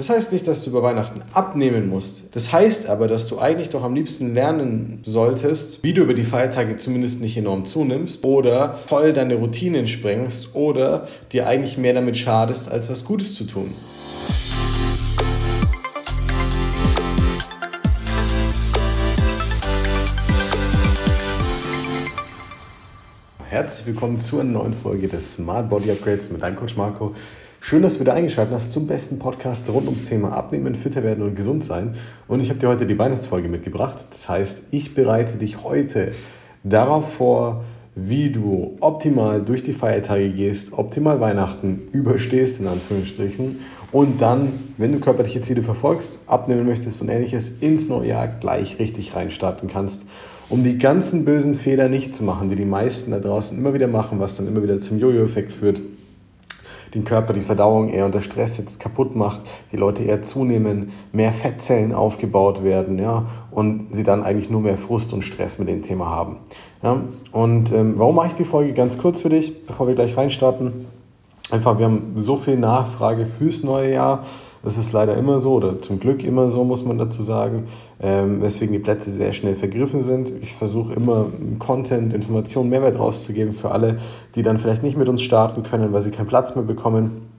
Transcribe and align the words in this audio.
Das 0.00 0.10
heißt 0.10 0.32
nicht, 0.32 0.46
dass 0.46 0.62
du 0.62 0.70
über 0.70 0.84
Weihnachten 0.84 1.22
abnehmen 1.34 1.88
musst. 1.88 2.36
Das 2.36 2.52
heißt 2.52 2.88
aber, 2.88 3.08
dass 3.08 3.26
du 3.26 3.40
eigentlich 3.40 3.70
doch 3.70 3.82
am 3.82 3.96
liebsten 3.96 4.32
lernen 4.32 5.00
solltest, 5.02 5.82
wie 5.82 5.92
du 5.92 6.02
über 6.02 6.14
die 6.14 6.22
Feiertage 6.22 6.76
zumindest 6.76 7.20
nicht 7.20 7.36
enorm 7.36 7.66
zunimmst 7.66 8.22
oder 8.22 8.78
voll 8.86 9.12
deine 9.12 9.34
Routinen 9.34 9.88
sprengst 9.88 10.54
oder 10.54 11.08
dir 11.32 11.48
eigentlich 11.48 11.78
mehr 11.78 11.94
damit 11.94 12.16
schadest, 12.16 12.70
als 12.70 12.88
was 12.88 13.04
Gutes 13.04 13.34
zu 13.34 13.42
tun. 13.42 13.74
Herzlich 23.46 23.86
willkommen 23.88 24.20
zu 24.20 24.38
einer 24.38 24.50
neuen 24.50 24.74
Folge 24.74 25.08
des 25.08 25.32
Smart 25.32 25.68
Body 25.68 25.90
Upgrades 25.90 26.30
mit 26.30 26.40
deinem 26.40 26.54
Coach 26.54 26.76
Marco. 26.76 27.16
Schön, 27.60 27.82
dass 27.82 27.94
du 27.94 28.00
wieder 28.00 28.14
eingeschaltet 28.14 28.54
hast 28.54 28.72
zum 28.72 28.86
besten 28.86 29.18
Podcast 29.18 29.68
rund 29.68 29.86
ums 29.86 30.08
Thema 30.08 30.32
Abnehmen, 30.32 30.74
fitter 30.74 31.02
werden 31.02 31.22
und 31.22 31.34
gesund 31.34 31.62
sein. 31.62 31.96
Und 32.26 32.40
ich 32.40 32.48
habe 32.48 32.58
dir 32.58 32.68
heute 32.68 32.86
die 32.86 32.98
Weihnachtsfolge 32.98 33.48
mitgebracht. 33.48 33.98
Das 34.10 34.26
heißt, 34.28 34.62
ich 34.70 34.94
bereite 34.94 35.36
dich 35.36 35.62
heute 35.64 36.12
darauf 36.64 37.12
vor, 37.14 37.64
wie 37.94 38.30
du 38.30 38.78
optimal 38.80 39.42
durch 39.42 39.62
die 39.62 39.74
Feiertage 39.74 40.30
gehst, 40.30 40.72
optimal 40.72 41.20
Weihnachten 41.20 41.88
überstehst, 41.92 42.60
in 42.60 42.68
Anführungsstrichen, 42.68 43.58
und 43.90 44.22
dann, 44.22 44.52
wenn 44.78 44.92
du 44.92 45.00
körperliche 45.00 45.42
Ziele 45.42 45.62
verfolgst, 45.62 46.20
abnehmen 46.26 46.64
möchtest 46.64 47.02
und 47.02 47.08
ähnliches, 47.08 47.58
ins 47.60 47.88
neue 47.88 48.08
Jahr 48.08 48.28
gleich 48.28 48.78
richtig 48.78 49.14
reinstarten 49.14 49.68
kannst, 49.68 50.06
um 50.48 50.62
die 50.62 50.78
ganzen 50.78 51.24
bösen 51.24 51.54
Fehler 51.54 51.88
nicht 51.88 52.14
zu 52.14 52.22
machen, 52.22 52.48
die 52.48 52.56
die 52.56 52.64
meisten 52.64 53.10
da 53.10 53.18
draußen 53.18 53.58
immer 53.58 53.74
wieder 53.74 53.88
machen, 53.88 54.20
was 54.20 54.36
dann 54.36 54.46
immer 54.46 54.62
wieder 54.62 54.78
zum 54.78 54.98
Jojo-Effekt 54.98 55.52
führt 55.52 55.80
den 56.94 57.04
Körper, 57.04 57.32
die 57.32 57.40
Verdauung 57.40 57.88
eher 57.88 58.06
unter 58.06 58.20
Stress 58.20 58.58
jetzt 58.58 58.80
kaputt 58.80 59.14
macht, 59.14 59.42
die 59.72 59.76
Leute 59.76 60.02
eher 60.02 60.22
zunehmen, 60.22 60.92
mehr 61.12 61.32
Fettzellen 61.32 61.92
aufgebaut 61.92 62.64
werden 62.64 62.98
ja, 62.98 63.26
und 63.50 63.92
sie 63.92 64.02
dann 64.02 64.22
eigentlich 64.22 64.50
nur 64.50 64.60
mehr 64.60 64.76
Frust 64.76 65.12
und 65.12 65.22
Stress 65.22 65.58
mit 65.58 65.68
dem 65.68 65.82
Thema 65.82 66.06
haben. 66.10 66.36
Ja. 66.82 67.00
Und 67.32 67.72
ähm, 67.72 67.94
warum 67.96 68.16
mache 68.16 68.28
ich 68.28 68.34
die 68.34 68.44
Folge 68.44 68.72
ganz 68.72 68.98
kurz 68.98 69.20
für 69.20 69.28
dich, 69.28 69.66
bevor 69.66 69.88
wir 69.88 69.94
gleich 69.94 70.16
reinstarten? 70.16 70.86
Einfach, 71.50 71.78
wir 71.78 71.86
haben 71.86 72.14
so 72.16 72.36
viel 72.36 72.58
Nachfrage 72.58 73.26
fürs 73.26 73.62
neue 73.62 73.92
Jahr 73.92 74.24
das 74.62 74.76
ist 74.76 74.92
leider 74.92 75.16
immer 75.16 75.38
so 75.38 75.54
oder 75.54 75.80
zum 75.80 76.00
Glück 76.00 76.24
immer 76.24 76.50
so, 76.50 76.64
muss 76.64 76.84
man 76.84 76.98
dazu 76.98 77.22
sagen, 77.22 77.68
ähm, 78.00 78.40
weswegen 78.42 78.72
die 78.72 78.78
Plätze 78.78 79.10
sehr 79.12 79.32
schnell 79.32 79.54
vergriffen 79.54 80.00
sind. 80.00 80.32
Ich 80.42 80.54
versuche 80.54 80.94
immer 80.94 81.26
Content, 81.58 82.12
Informationen, 82.12 82.70
Mehrwert 82.70 82.98
rauszugeben 82.98 83.54
für 83.54 83.70
alle, 83.70 83.98
die 84.34 84.42
dann 84.42 84.58
vielleicht 84.58 84.82
nicht 84.82 84.96
mit 84.96 85.08
uns 85.08 85.22
starten 85.22 85.62
können, 85.62 85.92
weil 85.92 86.02
sie 86.02 86.10
keinen 86.10 86.26
Platz 86.26 86.54
mehr 86.54 86.64
bekommen. 86.64 87.37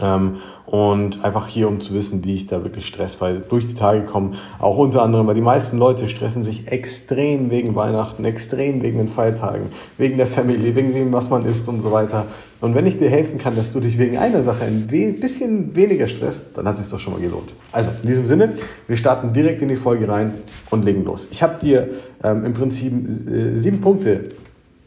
Ähm, 0.00 0.36
und 0.70 1.24
einfach 1.24 1.48
hier, 1.48 1.66
um 1.66 1.80
zu 1.80 1.94
wissen, 1.94 2.22
wie 2.24 2.34
ich 2.34 2.46
da 2.46 2.62
wirklich 2.62 2.86
stressfrei 2.86 3.40
durch 3.48 3.66
die 3.66 3.74
Tage 3.74 4.02
komme. 4.02 4.32
Auch 4.58 4.76
unter 4.76 5.02
anderem, 5.02 5.26
weil 5.26 5.34
die 5.34 5.40
meisten 5.40 5.78
Leute 5.78 6.08
stressen 6.08 6.44
sich 6.44 6.70
extrem 6.70 7.50
wegen 7.50 7.74
Weihnachten, 7.74 8.26
extrem 8.26 8.82
wegen 8.82 8.98
den 8.98 9.08
Feiertagen, 9.08 9.68
wegen 9.96 10.18
der 10.18 10.26
Familie, 10.26 10.74
wegen 10.74 10.92
dem, 10.92 11.10
was 11.10 11.30
man 11.30 11.46
isst 11.46 11.68
und 11.68 11.80
so 11.80 11.90
weiter. 11.90 12.26
Und 12.60 12.74
wenn 12.74 12.84
ich 12.84 12.98
dir 12.98 13.08
helfen 13.08 13.38
kann, 13.38 13.56
dass 13.56 13.72
du 13.72 13.80
dich 13.80 13.96
wegen 13.98 14.18
einer 14.18 14.42
Sache 14.42 14.66
ein 14.66 14.88
bisschen 14.88 15.74
weniger 15.74 16.06
stresst, 16.06 16.58
dann 16.58 16.68
hat 16.68 16.74
es 16.74 16.82
sich 16.82 16.92
doch 16.92 17.00
schon 17.00 17.14
mal 17.14 17.22
gelohnt. 17.22 17.54
Also, 17.72 17.90
in 18.02 18.08
diesem 18.08 18.26
Sinne, 18.26 18.52
wir 18.86 18.96
starten 18.98 19.32
direkt 19.32 19.62
in 19.62 19.70
die 19.70 19.76
Folge 19.76 20.06
rein 20.06 20.34
und 20.68 20.84
legen 20.84 21.02
los. 21.04 21.28
Ich 21.30 21.42
habe 21.42 21.58
dir 21.60 21.88
ähm, 22.22 22.44
im 22.44 22.52
Prinzip 22.52 22.92
äh, 22.92 23.56
sieben 23.56 23.80
Punkte, 23.80 24.32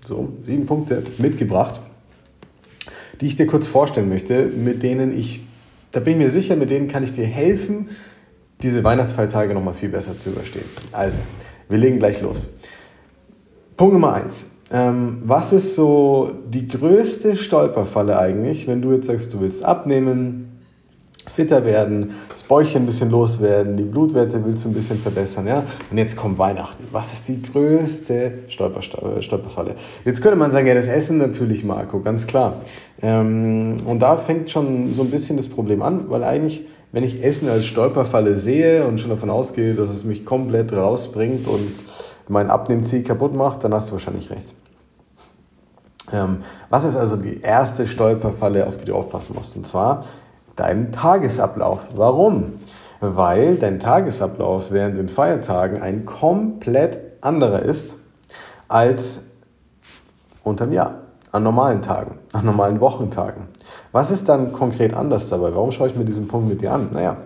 so, 0.06 0.30
sieben 0.46 0.68
Punkte 0.68 1.02
mitgebracht 1.18 1.80
die 3.22 3.28
ich 3.28 3.36
dir 3.36 3.48
kurz 3.48 3.68
vorstellen 3.68 4.10
möchte, 4.10 4.46
mit 4.46 4.84
denen 4.84 5.18
ich, 5.18 5.46
da 5.92 6.00
bin 6.00 6.14
ich 6.14 6.20
mir 6.20 6.30
sicher, 6.30 6.56
mit 6.56 6.70
denen 6.72 6.88
kann 6.88 7.04
ich 7.04 7.14
dir 7.14 7.26
helfen, 7.26 7.90
diese 8.62 8.84
Weihnachtsfeiertage 8.84 9.54
nochmal 9.54 9.74
viel 9.74 9.90
besser 9.90 10.18
zu 10.18 10.32
überstehen. 10.32 10.66
Also, 10.92 11.20
wir 11.70 11.78
legen 11.78 12.00
gleich 12.00 12.22
los. 12.22 12.50
Punkt 13.78 13.94
Nummer 13.94 14.14
eins. 14.14 14.52
Ähm, 14.72 15.22
was 15.26 15.54
ist 15.54 15.76
so 15.76 16.32
die 16.48 16.68
größte 16.68 17.38
Stolperfalle 17.38 18.18
eigentlich, 18.18 18.68
wenn 18.68 18.82
du 18.82 18.94
jetzt 18.94 19.08
sagst, 19.08 19.34
du 19.34 19.42
willst 19.42 19.64
abnehmen, 19.64 20.51
fitter 21.36 21.66
werden, 21.66 22.16
das 22.30 22.44
Bäuchchen 22.44 22.84
ein 22.84 22.86
bisschen 22.86 23.10
loswerden, 23.10 23.78
die 23.78 23.84
Blutwerte 23.84 24.44
willst 24.44 24.66
du 24.66 24.70
ein 24.70 24.74
bisschen 24.74 24.98
verbessern, 24.98 25.48
ja? 25.48 25.64
Und 25.90 25.98
jetzt 25.98 26.16
kommt 26.16 26.38
Weihnachten. 26.38 26.86
Was 26.92 27.14
ist 27.14 27.28
die 27.28 27.42
größte 27.42 28.34
Stolper, 28.48 28.80
äh, 28.80 29.22
Stolperfalle? 29.22 29.76
Jetzt 30.06 30.22
könnte 30.22 30.38
man 30.38 30.52
sagen, 30.52 30.68
ja, 30.68 30.74
das 30.74 30.88
Essen 30.88 31.18
natürlich, 31.18 31.64
Marco, 31.64 32.00
ganz 32.00 32.28
klar. 32.28 32.62
Ähm, 33.02 33.78
und 33.86 34.00
da 34.00 34.18
fängt 34.18 34.50
schon 34.50 34.94
so 34.94 35.04
ein 35.04 35.12
bisschen 35.12 35.38
das 35.38 35.48
Problem 35.48 35.82
an, 35.82 36.10
weil 36.10 36.24
eigentlich, 36.24 36.66
wenn 36.92 37.04
ich 37.04 37.24
Essen 37.24 37.50
als 37.50 37.66
Stolperfalle 37.66 38.38
sehe 38.38 38.86
und 38.86 39.00
schon 39.00 39.10
davon 39.10 39.30
ausgehe, 39.30 39.74
dass 39.74 39.90
es 39.90 40.04
mich 40.04 40.26
komplett 40.26 40.74
rausbringt 40.74 41.48
und 41.48 41.72
mein 42.28 42.50
Abnehmziel 42.50 43.04
kaputt 43.04 43.36
macht, 43.36 43.64
dann 43.64 43.74
hast 43.74 43.90
du 43.90 43.94
wahrscheinlich 43.94 44.30
recht. 44.30 44.48
Ähm, 46.14 46.38
was 46.70 46.84
ist 46.84 46.96
also 46.96 47.16
die 47.16 47.42
erste 47.42 47.88
Stolperfalle, 47.88 48.68
auf 48.68 48.78
die 48.78 48.86
du 48.86 48.96
aufpassen 48.96 49.36
musst? 49.36 49.56
Und 49.56 49.66
zwar 49.66 50.06
deinen 50.62 50.92
Tagesablauf. 50.92 51.80
Warum? 51.96 52.60
Weil 53.00 53.56
dein 53.56 53.80
Tagesablauf 53.80 54.72
während 54.72 54.98
den 54.98 55.10
Feiertagen 55.10 55.82
ein 55.82 56.06
komplett 56.06 57.00
anderer 57.22 57.64
ist 57.64 57.98
als 58.68 59.24
unterm 60.44 60.72
Jahr, 60.72 60.96
an 61.32 61.44
normalen 61.44 61.82
Tagen, 61.82 62.20
an 62.32 62.46
normalen 62.46 62.80
Wochentagen. 62.80 63.48
Was 63.92 64.12
ist 64.12 64.30
dann 64.30 64.54
konkret 64.54 64.94
anders 64.94 65.30
dabei? 65.30 65.54
Warum 65.54 65.72
schaue 65.72 65.88
ich 65.88 65.96
mir 65.96 66.06
diesen 66.06 66.28
Punkt 66.28 66.48
mit 66.48 66.62
dir 66.62 66.72
an? 66.74 66.90
Naja, 66.94 67.18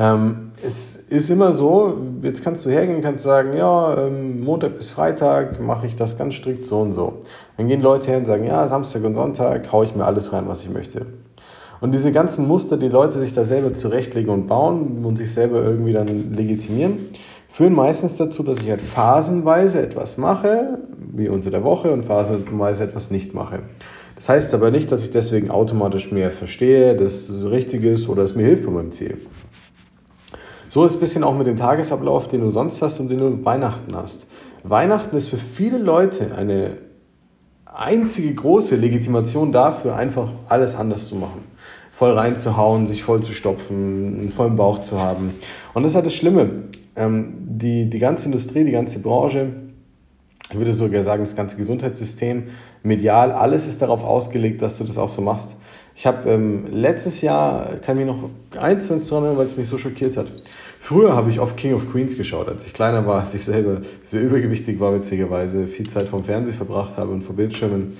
ähm, 0.00 0.52
es 0.64 0.96
ist 0.96 1.30
immer 1.30 1.52
so, 1.52 1.98
jetzt 2.22 2.42
kannst 2.42 2.64
du 2.64 2.70
hergehen 2.70 3.02
kannst 3.02 3.24
sagen, 3.24 3.54
ja, 3.56 3.96
ähm, 3.98 4.42
Montag 4.42 4.76
bis 4.76 4.88
Freitag 4.88 5.60
mache 5.60 5.86
ich 5.86 5.96
das 5.96 6.16
ganz 6.16 6.34
strikt 6.34 6.66
so 6.66 6.80
und 6.80 6.92
so. 6.92 7.22
Dann 7.56 7.68
gehen 7.68 7.82
Leute 7.82 8.08
her 8.08 8.18
und 8.18 8.26
sagen, 8.26 8.44
ja, 8.44 8.66
Samstag 8.68 9.04
und 9.04 9.14
Sonntag 9.14 9.70
haue 9.72 9.84
ich 9.84 9.94
mir 9.94 10.04
alles 10.04 10.32
rein, 10.32 10.44
was 10.46 10.62
ich 10.62 10.70
möchte. 10.70 11.06
Und 11.80 11.92
diese 11.92 12.12
ganzen 12.12 12.46
Muster, 12.46 12.76
die 12.76 12.88
Leute 12.88 13.18
sich 13.18 13.32
da 13.32 13.44
selber 13.44 13.72
zurechtlegen 13.72 14.30
und 14.30 14.46
bauen 14.46 15.02
und 15.02 15.16
sich 15.16 15.32
selber 15.32 15.62
irgendwie 15.62 15.94
dann 15.94 16.34
legitimieren, 16.34 17.08
führen 17.48 17.74
meistens 17.74 18.16
dazu, 18.16 18.42
dass 18.42 18.58
ich 18.58 18.68
halt 18.68 18.82
phasenweise 18.82 19.80
etwas 19.80 20.18
mache, 20.18 20.78
wie 21.12 21.28
unter 21.28 21.50
der 21.50 21.64
Woche, 21.64 21.90
und 21.90 22.04
phasenweise 22.04 22.84
etwas 22.84 23.10
nicht 23.10 23.34
mache. 23.34 23.60
Das 24.14 24.28
heißt 24.28 24.52
aber 24.52 24.70
nicht, 24.70 24.92
dass 24.92 25.02
ich 25.02 25.10
deswegen 25.10 25.50
automatisch 25.50 26.12
mehr 26.12 26.30
verstehe, 26.30 26.94
dass 26.94 27.30
es 27.30 27.50
richtig 27.50 27.82
ist 27.84 28.08
oder 28.08 28.22
es 28.22 28.36
mir 28.36 28.44
hilft 28.44 28.66
bei 28.66 28.72
meinem 28.72 28.92
Ziel. 28.92 29.16
So 30.68 30.84
ist 30.84 30.92
es 30.92 30.98
ein 30.98 31.00
bisschen 31.00 31.24
auch 31.24 31.36
mit 31.36 31.46
dem 31.46 31.56
Tagesablauf, 31.56 32.28
den 32.28 32.42
du 32.42 32.50
sonst 32.50 32.82
hast 32.82 33.00
und 33.00 33.08
den 33.08 33.18
du 33.18 33.44
Weihnachten 33.44 33.96
hast. 33.96 34.26
Weihnachten 34.62 35.16
ist 35.16 35.30
für 35.30 35.38
viele 35.38 35.78
Leute 35.78 36.34
eine 36.36 36.72
einzige 37.64 38.34
große 38.34 38.76
Legitimation 38.76 39.52
dafür, 39.52 39.96
einfach 39.96 40.28
alles 40.48 40.76
anders 40.76 41.08
zu 41.08 41.16
machen 41.16 41.50
voll 42.00 42.12
reinzuhauen, 42.12 42.86
sich 42.86 43.02
voll 43.02 43.22
zu 43.22 43.34
stopfen, 43.34 44.20
einen 44.20 44.32
vollen 44.32 44.56
Bauch 44.56 44.78
zu 44.78 44.98
haben. 44.98 45.34
Und 45.74 45.82
das 45.82 45.92
ist 45.92 45.96
halt 45.96 46.06
das 46.06 46.14
Schlimme. 46.14 46.48
Ähm, 46.96 47.34
die, 47.42 47.90
die 47.90 47.98
ganze 47.98 48.24
Industrie, 48.24 48.64
die 48.64 48.72
ganze 48.72 49.00
Branche, 49.00 49.48
ich 50.50 50.56
würde 50.56 50.72
sogar 50.72 51.02
sagen, 51.02 51.22
das 51.22 51.36
ganze 51.36 51.58
Gesundheitssystem, 51.58 52.44
medial, 52.82 53.32
alles 53.32 53.66
ist 53.66 53.82
darauf 53.82 54.02
ausgelegt, 54.02 54.62
dass 54.62 54.78
du 54.78 54.84
das 54.84 54.96
auch 54.96 55.10
so 55.10 55.20
machst. 55.20 55.56
Ich 55.94 56.06
habe 56.06 56.30
ähm, 56.30 56.64
letztes 56.70 57.20
Jahr, 57.20 57.68
kann 57.84 57.98
mich 57.98 58.06
noch 58.06 58.30
eins 58.58 58.86
zu 58.86 58.94
eins 58.94 59.06
dran 59.06 59.24
erinnern, 59.24 59.38
weil 59.38 59.48
es 59.48 59.58
mich 59.58 59.68
so 59.68 59.76
schockiert 59.76 60.16
hat. 60.16 60.32
Früher 60.80 61.14
habe 61.14 61.28
ich 61.28 61.38
oft 61.38 61.58
King 61.58 61.74
of 61.74 61.92
Queens 61.92 62.16
geschaut, 62.16 62.48
als 62.48 62.64
ich 62.64 62.72
kleiner 62.72 63.06
war, 63.06 63.24
als 63.24 63.34
ich 63.34 63.44
selber 63.44 63.82
sehr 64.06 64.22
übergewichtig 64.22 64.80
war, 64.80 64.94
witzigerweise, 64.94 65.68
viel 65.68 65.86
Zeit 65.90 66.08
vom 66.08 66.24
Fernsehen 66.24 66.56
verbracht 66.56 66.96
habe 66.96 67.12
und 67.12 67.24
vor 67.24 67.36
Bildschirmen. 67.36 67.92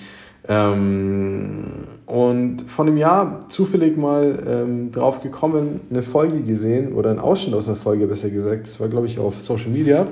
Ähm, 0.48 1.86
und 2.06 2.62
von 2.62 2.86
dem 2.86 2.96
Jahr 2.96 3.48
zufällig 3.50 3.96
mal 3.96 4.42
ähm, 4.48 4.90
drauf 4.90 5.22
gekommen, 5.22 5.80
eine 5.90 6.02
Folge 6.02 6.40
gesehen 6.40 6.92
oder 6.94 7.10
einen 7.10 7.20
Ausschnitt 7.20 7.54
aus 7.54 7.68
einer 7.68 7.76
Folge 7.76 8.06
besser 8.06 8.30
gesagt. 8.30 8.66
Das 8.66 8.80
war, 8.80 8.88
glaube 8.88 9.06
ich, 9.06 9.18
auf 9.18 9.40
Social 9.40 9.68
Media. 9.68 10.06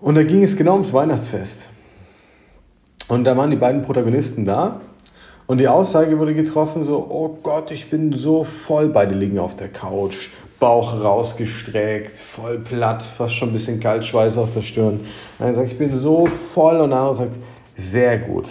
Und 0.00 0.16
da 0.16 0.22
ging 0.22 0.42
es 0.42 0.56
genau 0.56 0.74
ums 0.74 0.92
Weihnachtsfest. 0.92 1.68
Und 3.08 3.24
da 3.24 3.36
waren 3.36 3.50
die 3.50 3.56
beiden 3.56 3.82
Protagonisten 3.82 4.44
da. 4.44 4.80
Und 5.46 5.58
die 5.58 5.68
Aussage 5.68 6.18
wurde 6.18 6.34
getroffen, 6.34 6.84
so, 6.84 6.98
oh 7.08 7.38
Gott, 7.42 7.70
ich 7.70 7.88
bin 7.88 8.12
so 8.12 8.44
voll. 8.44 8.88
Beide 8.90 9.14
liegen 9.14 9.38
auf 9.38 9.56
der 9.56 9.68
Couch, 9.68 10.28
Bauch 10.60 11.02
rausgestreckt, 11.02 12.18
voll 12.18 12.58
platt, 12.58 13.02
fast 13.02 13.34
schon 13.34 13.48
ein 13.48 13.52
bisschen 13.54 13.80
Kaltschweiß 13.80 14.36
auf 14.36 14.52
der 14.52 14.60
Stirn. 14.60 15.00
Und 15.38 15.46
er 15.46 15.54
sagt, 15.54 15.68
ich 15.68 15.78
bin 15.78 15.96
so 15.96 16.26
voll. 16.26 16.78
Und 16.80 16.90
der 16.90 17.14
sagt, 17.14 17.38
sehr 17.78 18.18
gut. 18.18 18.50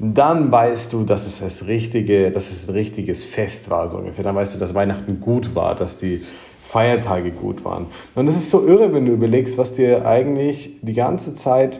Dann 0.00 0.50
weißt 0.50 0.92
du, 0.92 1.04
dass 1.04 1.26
es 1.26 1.38
das 1.38 1.68
richtige, 1.68 2.32
dass 2.32 2.50
es 2.50 2.68
ein 2.68 2.74
richtiges 2.74 3.22
Fest 3.22 3.70
war, 3.70 3.88
so 3.88 3.98
ungefähr. 3.98 4.24
Dann 4.24 4.34
weißt 4.34 4.54
du, 4.54 4.58
dass 4.58 4.74
Weihnachten 4.74 5.20
gut 5.20 5.54
war, 5.54 5.76
dass 5.76 5.96
die 5.96 6.24
Feiertage 6.64 7.30
gut 7.30 7.64
waren. 7.64 7.86
Und 8.16 8.26
das 8.26 8.36
ist 8.36 8.50
so 8.50 8.66
irre, 8.66 8.92
wenn 8.92 9.06
du 9.06 9.12
überlegst, 9.12 9.56
was 9.56 9.72
dir 9.72 10.04
eigentlich 10.06 10.80
die 10.82 10.94
ganze 10.94 11.36
Zeit 11.36 11.78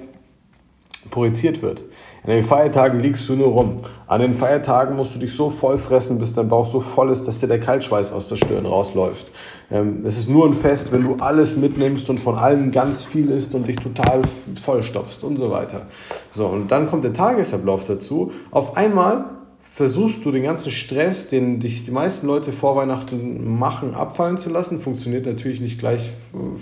projiziert 1.11 1.63
wird. 1.63 1.83
An 2.23 2.31
den 2.31 2.45
Feiertagen 2.45 3.01
liegst 3.01 3.29
du 3.29 3.35
nur 3.35 3.49
rum. 3.49 3.81
An 4.07 4.21
den 4.21 4.35
Feiertagen 4.35 4.97
musst 4.97 5.15
du 5.15 5.19
dich 5.19 5.35
so 5.35 5.51
voll 5.51 5.77
fressen, 5.77 6.19
bis 6.19 6.33
dein 6.33 6.49
Bauch 6.49 6.71
so 6.71 6.81
voll 6.81 7.11
ist, 7.11 7.27
dass 7.27 7.41
dir 7.41 7.49
der 7.49 7.61
Kaltschweiß 7.61 8.13
aus 8.13 8.29
der 8.29 8.37
Stirn 8.37 8.65
rausläuft. 8.65 9.27
Ähm, 9.71 10.05
es 10.05 10.19
ist 10.19 10.29
nur 10.29 10.47
ein 10.47 10.55
Fest, 10.55 10.93
wenn 10.93 11.03
du 11.03 11.17
alles 11.17 11.57
mitnimmst 11.57 12.09
und 12.11 12.21
von 12.21 12.37
allem 12.37 12.71
ganz 12.71 13.03
viel 13.03 13.31
isst 13.31 13.55
und 13.55 13.67
dich 13.67 13.77
total 13.77 14.23
vollstopfst 14.63 15.25
und 15.25 15.37
so 15.37 15.51
weiter. 15.51 15.87
So, 16.31 16.47
und 16.47 16.71
dann 16.71 16.89
kommt 16.89 17.05
der 17.05 17.13
Tagesablauf 17.13 17.85
dazu. 17.85 18.33
Auf 18.51 18.77
einmal 18.77 19.27
versuchst 19.75 20.25
du 20.25 20.31
den 20.31 20.45
ganzen 20.45 20.71
Stress, 20.71 21.31
den 21.31 21.59
dich 21.59 21.85
die 21.85 21.91
meisten 21.91 22.29
Leute 22.29 22.53
vor 22.53 22.77
Weihnachten 22.77 23.59
machen, 23.59 23.95
abfallen 23.95 24.39
zu 24.39 24.49
lassen. 24.49 24.81
Funktioniert 24.81 25.27
natürlich 25.27 25.61
nicht 25.61 25.81
gleich 25.81 26.13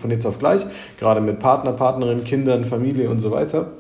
von 0.00 0.10
jetzt 0.10 0.24
auf 0.24 0.38
gleich, 0.38 0.64
gerade 0.98 1.20
mit 1.20 1.38
Partner, 1.38 1.72
Partnerin, 1.72 2.24
Kindern, 2.24 2.64
Familie 2.64 3.10
und 3.10 3.20
so 3.20 3.30
weiter. 3.30 3.72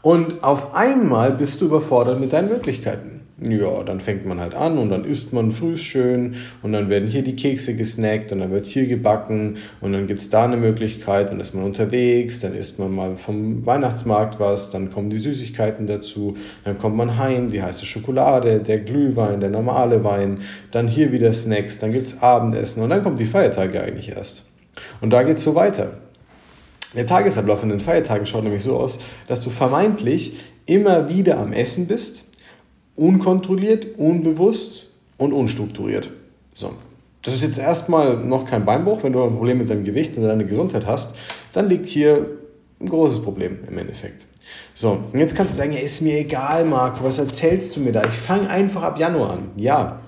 Und 0.00 0.42
auf 0.42 0.74
einmal 0.74 1.32
bist 1.32 1.60
du 1.60 1.66
überfordert 1.66 2.18
mit 2.18 2.32
deinen 2.32 2.48
Möglichkeiten. 2.48 3.11
Ja, 3.44 3.82
dann 3.82 4.00
fängt 4.00 4.24
man 4.24 4.40
halt 4.40 4.54
an 4.54 4.78
und 4.78 4.90
dann 4.90 5.04
isst 5.04 5.32
man 5.32 5.50
früh 5.50 5.76
schön 5.76 6.36
und 6.62 6.72
dann 6.72 6.88
werden 6.88 7.08
hier 7.08 7.22
die 7.22 7.34
Kekse 7.34 7.74
gesnackt 7.74 8.30
und 8.30 8.38
dann 8.38 8.52
wird 8.52 8.66
hier 8.66 8.86
gebacken 8.86 9.56
und 9.80 9.92
dann 9.92 10.06
gibt 10.06 10.20
es 10.20 10.30
da 10.30 10.44
eine 10.44 10.56
Möglichkeit, 10.56 11.30
dann 11.30 11.40
ist 11.40 11.52
man 11.52 11.64
unterwegs, 11.64 12.38
dann 12.38 12.54
isst 12.54 12.78
man 12.78 12.94
mal 12.94 13.16
vom 13.16 13.66
Weihnachtsmarkt 13.66 14.38
was, 14.38 14.70
dann 14.70 14.92
kommen 14.92 15.10
die 15.10 15.16
Süßigkeiten 15.16 15.88
dazu, 15.88 16.36
dann 16.62 16.78
kommt 16.78 16.94
man 16.94 17.18
heim, 17.18 17.50
die 17.50 17.62
heiße 17.62 17.84
Schokolade, 17.84 18.60
der 18.60 18.78
Glühwein, 18.78 19.40
der 19.40 19.50
normale 19.50 20.04
Wein, 20.04 20.38
dann 20.70 20.86
hier 20.86 21.10
wieder 21.10 21.32
Snacks, 21.32 21.78
dann 21.78 21.90
gibt 21.90 22.06
es 22.06 22.22
Abendessen 22.22 22.82
und 22.82 22.90
dann 22.90 23.02
kommen 23.02 23.16
die 23.16 23.26
Feiertage 23.26 23.82
eigentlich 23.82 24.10
erst. 24.10 24.44
Und 25.00 25.10
da 25.10 25.24
geht 25.24 25.38
es 25.38 25.42
so 25.42 25.56
weiter. 25.56 25.94
Der 26.94 27.06
Tagesablauf 27.06 27.62
in 27.62 27.70
den 27.70 27.80
Feiertagen 27.80 28.26
schaut 28.26 28.44
nämlich 28.44 28.62
so 28.62 28.76
aus, 28.76 29.00
dass 29.26 29.40
du 29.40 29.50
vermeintlich 29.50 30.38
immer 30.66 31.08
wieder 31.08 31.38
am 31.38 31.52
Essen 31.52 31.86
bist, 31.86 32.31
unkontrolliert, 32.96 33.98
unbewusst 33.98 34.88
und 35.16 35.32
unstrukturiert. 35.32 36.10
So. 36.54 36.72
Das 37.22 37.34
ist 37.34 37.42
jetzt 37.42 37.58
erstmal 37.58 38.16
noch 38.16 38.46
kein 38.46 38.64
Beinbruch. 38.64 39.04
Wenn 39.04 39.12
du 39.12 39.22
ein 39.22 39.36
Problem 39.36 39.58
mit 39.58 39.70
deinem 39.70 39.84
Gewicht 39.84 40.16
und 40.16 40.24
deiner 40.24 40.44
Gesundheit 40.44 40.86
hast, 40.86 41.14
dann 41.52 41.68
liegt 41.68 41.86
hier 41.86 42.26
ein 42.80 42.88
großes 42.88 43.22
Problem 43.22 43.58
im 43.68 43.78
Endeffekt. 43.78 44.26
So, 44.74 44.98
und 45.12 45.18
jetzt 45.18 45.36
kannst 45.36 45.52
du 45.52 45.58
sagen, 45.58 45.72
ja, 45.72 45.78
ist 45.78 46.02
mir 46.02 46.18
egal, 46.18 46.64
Marco, 46.64 47.04
was 47.04 47.18
erzählst 47.18 47.76
du 47.76 47.80
mir 47.80 47.92
da? 47.92 48.04
Ich 48.04 48.14
fange 48.14 48.50
einfach 48.50 48.82
ab 48.82 48.98
Januar 48.98 49.34
an. 49.34 49.50
Ja, 49.56 50.00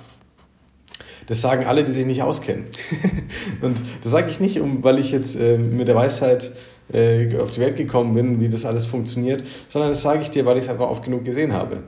das 1.27 1.41
sagen 1.41 1.65
alle, 1.65 1.85
die 1.85 1.93
sich 1.93 2.05
nicht 2.05 2.23
auskennen. 2.23 2.67
und 3.63 3.77
das 4.03 4.11
sage 4.11 4.29
ich 4.29 4.41
nicht, 4.41 4.61
weil 4.83 4.99
ich 4.99 5.13
jetzt 5.13 5.37
äh, 5.37 5.57
mit 5.57 5.89
der 5.89 5.95
Weisheit 5.95 6.51
äh, 6.93 7.39
auf 7.39 7.51
die 7.51 7.61
Welt 7.61 7.77
gekommen 7.77 8.15
bin, 8.15 8.41
wie 8.41 8.49
das 8.49 8.65
alles 8.65 8.87
funktioniert, 8.87 9.45
sondern 9.69 9.91
das 9.91 10.03
sage 10.03 10.23
ich 10.23 10.31
dir, 10.31 10.45
weil 10.45 10.59
ich 10.59 10.65
es 10.65 10.71
einfach 10.71 10.91
oft 10.91 11.03
genug 11.05 11.25
gesehen 11.25 11.53
habe. 11.53 11.83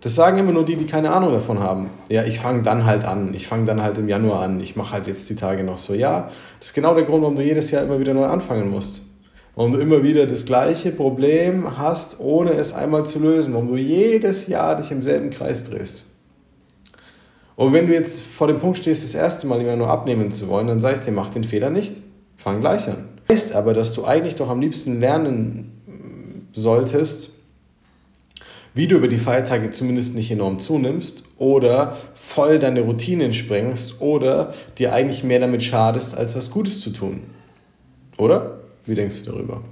Das 0.00 0.14
sagen 0.14 0.38
immer 0.38 0.52
nur 0.52 0.64
die, 0.64 0.76
die 0.76 0.86
keine 0.86 1.12
Ahnung 1.12 1.32
davon 1.32 1.60
haben. 1.60 1.90
Ja, 2.08 2.24
ich 2.24 2.40
fange 2.40 2.62
dann 2.62 2.86
halt 2.86 3.04
an. 3.04 3.34
Ich 3.34 3.46
fange 3.46 3.66
dann 3.66 3.82
halt 3.82 3.98
im 3.98 4.08
Januar 4.08 4.40
an. 4.40 4.60
Ich 4.60 4.74
mache 4.74 4.92
halt 4.92 5.06
jetzt 5.06 5.28
die 5.28 5.34
Tage 5.34 5.62
noch 5.62 5.76
so. 5.76 5.92
Ja, 5.92 6.30
das 6.58 6.68
ist 6.68 6.74
genau 6.74 6.94
der 6.94 7.04
Grund, 7.04 7.22
warum 7.22 7.36
du 7.36 7.42
jedes 7.42 7.70
Jahr 7.70 7.82
immer 7.82 8.00
wieder 8.00 8.14
neu 8.14 8.24
anfangen 8.24 8.70
musst. 8.70 9.02
Warum 9.54 9.72
du 9.72 9.78
immer 9.78 10.02
wieder 10.02 10.26
das 10.26 10.46
gleiche 10.46 10.90
Problem 10.90 11.76
hast, 11.76 12.18
ohne 12.18 12.52
es 12.52 12.72
einmal 12.72 13.04
zu 13.04 13.18
lösen. 13.18 13.52
Warum 13.52 13.68
du 13.68 13.76
jedes 13.76 14.46
Jahr 14.46 14.76
dich 14.76 14.90
im 14.90 15.02
selben 15.02 15.28
Kreis 15.28 15.64
drehst. 15.64 16.04
Und 17.56 17.74
wenn 17.74 17.86
du 17.86 17.92
jetzt 17.92 18.22
vor 18.22 18.46
dem 18.46 18.58
Punkt 18.58 18.78
stehst, 18.78 19.04
das 19.04 19.14
erste 19.14 19.46
Mal 19.46 19.60
immer 19.60 19.76
nur 19.76 19.90
abnehmen 19.90 20.32
zu 20.32 20.48
wollen, 20.48 20.66
dann 20.66 20.80
sage 20.80 20.94
ich 20.94 21.00
dir, 21.02 21.12
mach 21.12 21.28
den 21.28 21.44
Fehler 21.44 21.68
nicht. 21.68 22.00
Fang 22.38 22.60
gleich 22.60 22.88
an. 22.88 23.04
Heißt 23.30 23.54
aber, 23.54 23.74
dass 23.74 23.92
du 23.92 24.06
eigentlich 24.06 24.36
doch 24.36 24.48
am 24.48 24.62
liebsten 24.62 24.98
lernen 24.98 25.72
solltest, 26.54 27.28
wie 28.74 28.86
du 28.86 28.96
über 28.96 29.08
die 29.08 29.18
Feiertage 29.18 29.70
zumindest 29.70 30.14
nicht 30.14 30.30
enorm 30.30 30.60
zunimmst 30.60 31.24
oder 31.38 31.96
voll 32.14 32.58
deine 32.58 32.82
Routinen 32.82 33.32
sprengst 33.32 34.00
oder 34.00 34.54
dir 34.78 34.92
eigentlich 34.92 35.24
mehr 35.24 35.40
damit 35.40 35.62
schadest, 35.62 36.16
als 36.16 36.36
was 36.36 36.50
Gutes 36.50 36.80
zu 36.80 36.90
tun. 36.90 37.22
Oder? 38.16 38.60
Wie 38.86 38.94
denkst 38.94 39.24
du 39.24 39.32
darüber? 39.32 39.62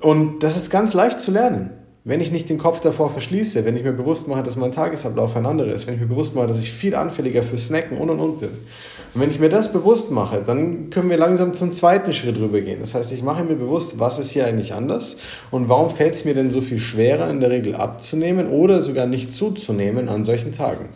Und 0.00 0.40
das 0.42 0.56
ist 0.56 0.70
ganz 0.70 0.94
leicht 0.94 1.20
zu 1.20 1.30
lernen. 1.30 1.70
Wenn 2.08 2.22
ich 2.22 2.32
nicht 2.32 2.48
den 2.48 2.56
Kopf 2.56 2.80
davor 2.80 3.10
verschließe, 3.10 3.66
wenn 3.66 3.76
ich 3.76 3.84
mir 3.84 3.92
bewusst 3.92 4.28
mache, 4.28 4.42
dass 4.42 4.56
mein 4.56 4.72
Tagesablauf 4.72 5.36
ein 5.36 5.44
anderer 5.44 5.70
ist, 5.74 5.86
wenn 5.86 5.92
ich 5.92 6.00
mir 6.00 6.06
bewusst 6.06 6.34
mache, 6.34 6.46
dass 6.46 6.58
ich 6.58 6.72
viel 6.72 6.94
anfälliger 6.94 7.42
für 7.42 7.58
Snacken 7.58 7.98
und 7.98 8.08
und 8.08 8.18
und 8.18 8.40
bin. 8.40 8.48
Und 8.48 9.20
wenn 9.20 9.28
ich 9.28 9.38
mir 9.38 9.50
das 9.50 9.74
bewusst 9.74 10.10
mache, 10.10 10.42
dann 10.42 10.88
können 10.88 11.10
wir 11.10 11.18
langsam 11.18 11.52
zum 11.52 11.70
zweiten 11.70 12.14
Schritt 12.14 12.38
rübergehen. 12.38 12.80
Das 12.80 12.94
heißt, 12.94 13.12
ich 13.12 13.22
mache 13.22 13.44
mir 13.44 13.56
bewusst, 13.56 14.00
was 14.00 14.18
ist 14.18 14.30
hier 14.30 14.46
eigentlich 14.46 14.72
anders 14.72 15.18
und 15.50 15.68
warum 15.68 15.90
fällt 15.90 16.14
es 16.14 16.24
mir 16.24 16.32
denn 16.32 16.50
so 16.50 16.62
viel 16.62 16.78
schwerer, 16.78 17.28
in 17.28 17.40
der 17.40 17.50
Regel 17.50 17.74
abzunehmen 17.74 18.46
oder 18.46 18.80
sogar 18.80 19.04
nicht 19.04 19.34
zuzunehmen 19.34 20.08
an 20.08 20.24
solchen 20.24 20.52
Tagen. 20.52 20.88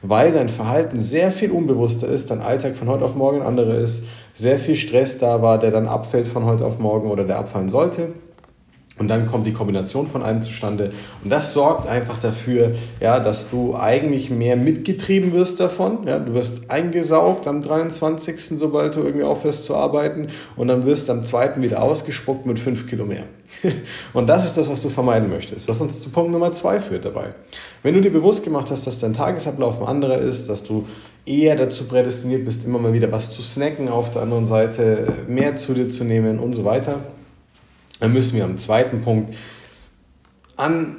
Weil 0.00 0.32
dein 0.32 0.48
Verhalten 0.48 1.00
sehr 1.00 1.32
viel 1.32 1.50
unbewusster 1.50 2.08
ist, 2.08 2.30
dein 2.30 2.40
Alltag 2.40 2.76
von 2.76 2.88
heute 2.88 3.04
auf 3.04 3.14
morgen 3.14 3.42
ein 3.42 3.46
anderer 3.46 3.76
ist, 3.76 4.04
sehr 4.32 4.58
viel 4.58 4.76
Stress 4.76 5.18
da 5.18 5.42
war, 5.42 5.58
der 5.58 5.70
dann 5.70 5.86
abfällt 5.86 6.26
von 6.26 6.46
heute 6.46 6.64
auf 6.64 6.78
morgen 6.78 7.10
oder 7.10 7.24
der 7.24 7.40
abfallen 7.40 7.68
sollte 7.68 8.08
und 8.98 9.08
dann 9.08 9.26
kommt 9.26 9.46
die 9.46 9.52
Kombination 9.52 10.06
von 10.06 10.22
allem 10.22 10.42
zustande. 10.42 10.90
Und 11.22 11.28
das 11.28 11.52
sorgt 11.52 11.86
einfach 11.86 12.18
dafür, 12.18 12.72
ja, 12.98 13.20
dass 13.20 13.50
du 13.50 13.76
eigentlich 13.76 14.30
mehr 14.30 14.56
mitgetrieben 14.56 15.34
wirst 15.34 15.60
davon. 15.60 16.06
Ja, 16.06 16.18
du 16.18 16.32
wirst 16.32 16.70
eingesaugt 16.70 17.46
am 17.46 17.60
23., 17.60 18.58
sobald 18.58 18.96
du 18.96 19.00
irgendwie 19.00 19.24
aufhörst 19.24 19.64
zu 19.64 19.76
arbeiten. 19.76 20.28
Und 20.56 20.68
dann 20.68 20.86
wirst 20.86 21.08
du 21.08 21.12
am 21.12 21.24
2. 21.24 21.60
wieder 21.60 21.82
ausgespuckt 21.82 22.46
mit 22.46 22.58
5 22.58 22.86
Kilo 22.86 23.04
mehr. 23.04 23.24
Und 24.14 24.28
das 24.28 24.46
ist 24.46 24.56
das, 24.56 24.70
was 24.70 24.80
du 24.80 24.88
vermeiden 24.88 25.28
möchtest. 25.28 25.68
Was 25.68 25.82
uns 25.82 26.00
zu 26.00 26.08
Punkt 26.08 26.32
Nummer 26.32 26.52
2 26.52 26.80
führt 26.80 27.04
dabei. 27.04 27.34
Wenn 27.82 27.92
du 27.92 28.00
dir 28.00 28.12
bewusst 28.12 28.44
gemacht 28.44 28.70
hast, 28.70 28.86
dass 28.86 28.98
dein 28.98 29.12
Tagesablauf 29.12 29.78
ein 29.82 29.86
anderer 29.86 30.18
ist, 30.18 30.48
dass 30.48 30.64
du 30.64 30.86
eher 31.26 31.54
dazu 31.54 31.84
prädestiniert 31.84 32.46
bist, 32.46 32.64
immer 32.64 32.78
mal 32.78 32.94
wieder 32.94 33.12
was 33.12 33.30
zu 33.30 33.42
snacken 33.42 33.90
auf 33.90 34.12
der 34.12 34.22
anderen 34.22 34.46
Seite, 34.46 35.12
mehr 35.28 35.56
zu 35.56 35.74
dir 35.74 35.90
zu 35.90 36.04
nehmen 36.04 36.38
und 36.38 36.54
so 36.54 36.64
weiter 36.64 37.00
dann 38.00 38.12
müssen 38.12 38.36
wir 38.36 38.44
am 38.44 38.58
zweiten 38.58 39.02
Punkt 39.02 39.34
an 40.56 40.96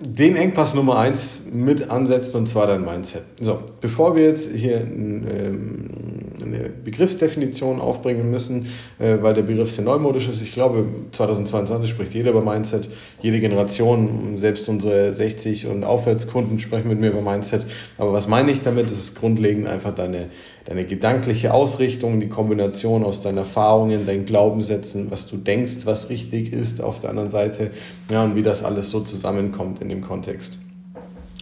den 0.00 0.36
Engpass 0.36 0.74
Nummer 0.74 0.98
1 0.98 1.44
mit 1.52 1.90
ansetzen 1.90 2.38
und 2.38 2.48
zwar 2.48 2.66
dein 2.66 2.84
Mindset. 2.84 3.24
So, 3.40 3.62
bevor 3.80 4.14
wir 4.14 4.24
jetzt 4.24 4.52
hier 4.52 4.80
ähm, 4.80 6.17
eine 6.42 6.70
Begriffsdefinition 6.84 7.80
aufbringen 7.80 8.30
müssen, 8.30 8.66
äh, 8.98 9.18
weil 9.20 9.34
der 9.34 9.42
Begriff 9.42 9.70
sehr 9.70 9.84
neumodisch 9.84 10.28
ist. 10.28 10.42
Ich 10.42 10.52
glaube, 10.52 10.86
2022 11.12 11.90
spricht 11.90 12.14
jeder 12.14 12.30
über 12.30 12.42
Mindset, 12.42 12.88
jede 13.20 13.40
Generation, 13.40 14.38
selbst 14.38 14.68
unsere 14.68 15.12
60 15.12 15.66
und 15.66 15.84
Aufwärtskunden 15.84 16.58
sprechen 16.58 16.88
mit 16.88 17.00
mir 17.00 17.10
über 17.10 17.22
Mindset. 17.22 17.64
Aber 17.96 18.12
was 18.12 18.28
meine 18.28 18.50
ich 18.52 18.60
damit? 18.60 18.90
Das 18.90 18.98
ist 18.98 19.18
grundlegend 19.18 19.68
einfach 19.68 19.94
deine 19.94 20.26
deine 20.68 20.84
gedankliche 20.84 21.54
Ausrichtung, 21.54 22.20
die 22.20 22.28
Kombination 22.28 23.02
aus 23.02 23.20
deinen 23.20 23.38
Erfahrungen, 23.38 24.04
deinen 24.04 24.26
Glaubenssätzen, 24.26 25.10
was 25.10 25.26
du 25.26 25.38
denkst, 25.38 25.86
was 25.86 26.10
richtig 26.10 26.52
ist 26.52 26.82
auf 26.82 27.00
der 27.00 27.08
anderen 27.08 27.30
Seite, 27.30 27.70
ja, 28.10 28.22
und 28.22 28.36
wie 28.36 28.42
das 28.42 28.62
alles 28.62 28.90
so 28.90 29.00
zusammenkommt 29.00 29.80
in 29.80 29.88
dem 29.88 30.02
Kontext. 30.02 30.58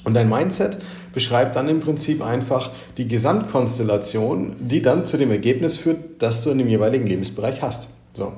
Und 0.06 0.14
dein 0.14 0.28
Mindset 0.28 0.78
beschreibt 1.12 1.56
dann 1.56 1.68
im 1.68 1.80
Prinzip 1.80 2.24
einfach 2.24 2.70
die 2.96 3.08
Gesamtkonstellation, 3.08 4.54
die 4.60 4.80
dann 4.80 5.04
zu 5.04 5.16
dem 5.16 5.32
Ergebnis 5.32 5.76
führt, 5.76 6.22
das 6.22 6.44
du 6.44 6.50
in 6.50 6.58
dem 6.58 6.68
jeweiligen 6.68 7.08
Lebensbereich 7.08 7.60
hast. 7.60 7.88
So. 8.12 8.32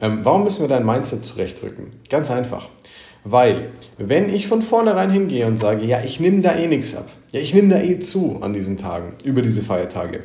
Ähm, 0.00 0.20
warum 0.24 0.42
müssen 0.42 0.60
wir 0.60 0.68
dein 0.68 0.84
Mindset 0.84 1.24
zurechtrücken? 1.24 1.86
Ganz 2.10 2.32
einfach. 2.32 2.68
Weil, 3.22 3.70
wenn 3.96 4.28
ich 4.28 4.48
von 4.48 4.60
vornherein 4.60 5.12
hingehe 5.12 5.46
und 5.46 5.60
sage, 5.60 5.86
ja, 5.86 6.00
ich 6.04 6.18
nehme 6.18 6.40
da 6.40 6.56
eh 6.56 6.66
nichts 6.66 6.96
ab, 6.96 7.08
ja, 7.30 7.40
ich 7.40 7.54
nehme 7.54 7.68
da 7.68 7.80
eh 7.80 8.00
zu 8.00 8.38
an 8.40 8.52
diesen 8.52 8.76
Tagen, 8.76 9.14
über 9.22 9.40
diese 9.40 9.62
Feiertage, 9.62 10.24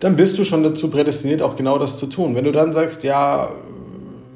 dann 0.00 0.16
bist 0.16 0.36
du 0.36 0.44
schon 0.44 0.62
dazu 0.62 0.90
prädestiniert, 0.90 1.40
auch 1.40 1.56
genau 1.56 1.78
das 1.78 1.98
zu 1.98 2.08
tun. 2.08 2.34
Wenn 2.34 2.44
du 2.44 2.52
dann 2.52 2.74
sagst, 2.74 3.04
ja, 3.04 3.50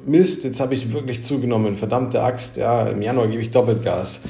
Mist, 0.07 0.43
jetzt 0.43 0.59
habe 0.59 0.73
ich 0.73 0.91
wirklich 0.93 1.23
zugenommen, 1.23 1.75
verdammte 1.75 2.23
Axt, 2.23 2.57
ja, 2.57 2.87
im 2.87 3.03
Januar 3.03 3.27
gebe 3.27 3.43
ich 3.43 3.51
doppelt 3.51 3.83
Gas, 3.83 4.21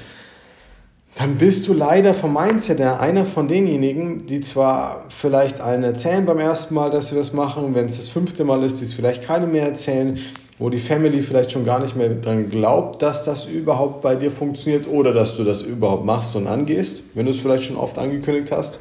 dann 1.15 1.38
bist 1.38 1.67
du 1.67 1.74
leider 1.74 2.13
vom 2.13 2.34
Mindset 2.34 2.79
her 2.79 3.00
einer 3.00 3.25
von 3.25 3.48
denjenigen, 3.48 4.25
die 4.25 4.41
zwar 4.41 5.05
vielleicht 5.10 5.62
allen 5.62 5.84
erzählen 5.84 6.25
beim 6.25 6.39
ersten 6.39 6.74
Mal, 6.74 6.89
dass 6.89 7.10
sie 7.10 7.15
das 7.15 7.34
machen, 7.34 7.75
wenn 7.75 7.86
es 7.86 7.98
das 7.98 8.10
fünfte 8.10 8.43
Mal 8.43 8.63
ist, 8.63 8.79
die 8.79 8.86
es 8.86 8.93
vielleicht 8.93 9.24
keine 9.24 9.46
mehr 9.46 9.67
erzählen, 9.67 10.17
wo 10.58 10.70
die 10.70 10.79
Family 10.79 11.22
vielleicht 11.22 11.51
schon 11.51 11.65
gar 11.65 11.79
nicht 11.79 11.96
mehr 11.96 12.10
dran 12.10 12.50
glaubt, 12.50 13.01
dass 13.01 13.24
das 13.24 13.46
überhaupt 13.46 14.01
bei 14.01 14.15
dir 14.15 14.32
funktioniert 14.32 14.88
oder 14.88 15.13
dass 15.13 15.38
du 15.38 15.43
das 15.43 15.62
überhaupt 15.62 16.05
machst 16.05 16.36
und 16.36 16.48
angehst, 16.48 17.03
wenn 17.13 17.25
du 17.25 17.32
es 17.32 17.39
vielleicht 17.39 17.65
schon 17.65 17.77
oft 17.77 18.00
angekündigt 18.00 18.51
hast. 18.51 18.79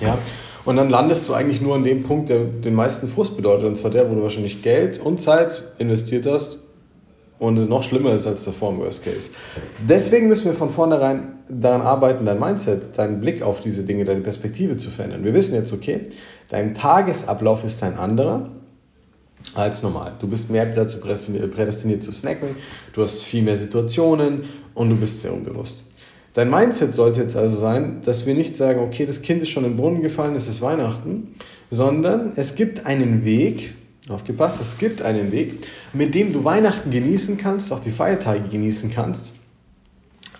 Ja, 0.00 0.16
und 0.64 0.76
dann 0.76 0.88
landest 0.88 1.28
du 1.28 1.34
eigentlich 1.34 1.60
nur 1.60 1.74
an 1.74 1.84
dem 1.84 2.04
Punkt, 2.04 2.30
der 2.30 2.40
den 2.40 2.74
meisten 2.74 3.08
Frust 3.08 3.36
bedeutet, 3.36 3.66
und 3.66 3.76
zwar 3.76 3.90
der, 3.90 4.10
wo 4.10 4.14
du 4.14 4.22
wahrscheinlich 4.22 4.62
Geld 4.62 4.98
und 4.98 5.20
Zeit 5.20 5.62
investiert 5.78 6.26
hast 6.26 6.58
und 7.38 7.56
es 7.56 7.68
noch 7.68 7.82
schlimmer 7.82 8.12
ist 8.12 8.26
als 8.26 8.44
davor 8.44 8.72
im 8.72 8.78
Worst 8.78 9.04
Case. 9.04 9.30
Deswegen 9.88 10.28
müssen 10.28 10.46
wir 10.46 10.54
von 10.54 10.70
vornherein 10.70 11.38
daran 11.48 11.82
arbeiten, 11.82 12.26
dein 12.26 12.38
Mindset, 12.38 12.96
deinen 12.98 13.20
Blick 13.20 13.42
auf 13.42 13.60
diese 13.60 13.84
Dinge, 13.84 14.04
deine 14.04 14.20
Perspektive 14.20 14.76
zu 14.76 14.90
verändern. 14.90 15.24
Wir 15.24 15.34
wissen 15.34 15.54
jetzt, 15.54 15.72
okay, 15.72 16.08
dein 16.48 16.74
Tagesablauf 16.74 17.64
ist 17.64 17.82
ein 17.82 17.96
anderer 17.96 18.50
als 19.54 19.82
normal. 19.82 20.14
Du 20.18 20.28
bist 20.28 20.50
mehr 20.50 20.66
dazu 20.66 20.98
prädestiniert 21.00 22.02
zu 22.02 22.12
snacken, 22.12 22.56
du 22.92 23.02
hast 23.02 23.22
viel 23.22 23.42
mehr 23.42 23.56
Situationen 23.56 24.42
und 24.74 24.90
du 24.90 24.96
bist 24.96 25.22
sehr 25.22 25.32
unbewusst. 25.32 25.84
Dein 26.34 26.50
Mindset 26.50 26.94
sollte 26.94 27.22
jetzt 27.22 27.36
also 27.36 27.56
sein, 27.56 28.00
dass 28.04 28.26
wir 28.26 28.34
nicht 28.34 28.54
sagen, 28.54 28.80
okay, 28.80 29.06
das 29.06 29.22
Kind 29.22 29.42
ist 29.42 29.48
schon 29.48 29.64
in 29.64 29.72
den 29.72 29.76
Brunnen 29.76 30.02
gefallen, 30.02 30.34
es 30.34 30.46
ist 30.46 30.60
Weihnachten, 30.60 31.34
sondern 31.70 32.32
es 32.36 32.54
gibt 32.54 32.86
einen 32.86 33.24
Weg, 33.24 33.74
aufgepasst, 34.10 34.60
es 34.60 34.78
gibt 34.78 35.02
einen 35.02 35.32
Weg, 35.32 35.66
mit 35.92 36.14
dem 36.14 36.32
du 36.32 36.44
Weihnachten 36.44 36.90
genießen 36.90 37.36
kannst, 37.36 37.72
auch 37.72 37.80
die 37.80 37.90
Feiertage 37.90 38.48
genießen 38.48 38.90
kannst, 38.90 39.32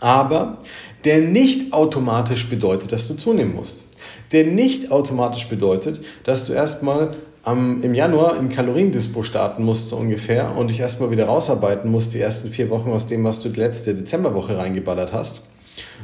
aber 0.00 0.58
der 1.04 1.18
nicht 1.18 1.72
automatisch 1.72 2.48
bedeutet, 2.48 2.92
dass 2.92 3.08
du 3.08 3.14
zunehmen 3.14 3.54
musst. 3.54 3.84
Der 4.32 4.44
nicht 4.44 4.90
automatisch 4.90 5.48
bedeutet, 5.48 6.00
dass 6.24 6.44
du 6.44 6.52
erstmal 6.52 7.16
am, 7.42 7.82
im 7.82 7.94
Januar 7.94 8.36
im 8.36 8.48
Kaloriendispo 8.48 9.22
starten 9.22 9.64
musst, 9.64 9.88
so 9.88 9.96
ungefähr, 9.96 10.56
und 10.56 10.68
dich 10.68 10.80
erstmal 10.80 11.10
wieder 11.10 11.26
rausarbeiten 11.26 11.90
musst, 11.90 12.14
die 12.14 12.20
ersten 12.20 12.50
vier 12.50 12.68
Wochen 12.70 12.90
aus 12.90 13.06
dem, 13.06 13.24
was 13.24 13.40
du 13.40 13.48
die 13.48 13.60
letzte 13.60 13.94
Dezemberwoche 13.94 14.58
reingeballert 14.58 15.12
hast, 15.12 15.42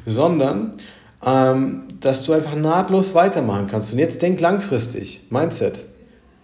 sondern 0.07 0.77
ähm, 1.25 1.83
dass 2.01 2.25
du 2.25 2.33
einfach 2.33 2.55
nahtlos 2.55 3.15
weitermachen 3.15 3.67
kannst. 3.71 3.93
Und 3.93 3.99
jetzt 3.99 4.23
denk 4.23 4.41
langfristig, 4.41 5.23
Mindset. 5.31 5.85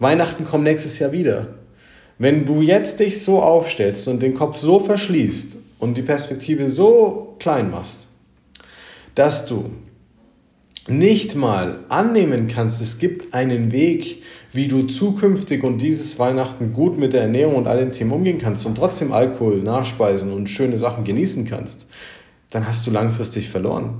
Weihnachten 0.01 0.45
kommt 0.45 0.63
nächstes 0.63 0.97
Jahr 0.97 1.11
wieder. 1.11 1.47
Wenn 2.17 2.47
du 2.47 2.63
jetzt 2.63 2.99
dich 2.99 3.21
so 3.21 3.39
aufstellst 3.39 4.07
und 4.07 4.23
den 4.23 4.33
Kopf 4.33 4.57
so 4.57 4.79
verschließt 4.79 5.57
und 5.77 5.95
die 5.95 6.01
Perspektive 6.01 6.69
so 6.69 7.35
klein 7.37 7.69
machst, 7.69 8.07
dass 9.13 9.45
du 9.45 9.69
nicht 10.87 11.35
mal 11.35 11.81
annehmen 11.89 12.47
kannst, 12.47 12.81
es 12.81 12.97
gibt 12.97 13.35
einen 13.35 13.71
Weg, 13.71 14.23
wie 14.51 14.67
du 14.67 14.87
zukünftig 14.87 15.63
und 15.63 15.77
dieses 15.77 16.17
Weihnachten 16.17 16.73
gut 16.73 16.97
mit 16.97 17.13
der 17.13 17.21
Ernährung 17.21 17.55
und 17.55 17.67
all 17.67 17.77
den 17.77 17.91
Themen 17.91 18.11
umgehen 18.11 18.39
kannst 18.39 18.65
und 18.65 18.75
trotzdem 18.75 19.11
Alkohol, 19.11 19.61
Nachspeisen 19.61 20.33
und 20.33 20.49
schöne 20.49 20.79
Sachen 20.79 21.03
genießen 21.03 21.45
kannst, 21.45 21.85
dann 22.49 22.67
hast 22.67 22.87
du 22.87 22.91
langfristig 22.91 23.49
verloren. 23.49 23.99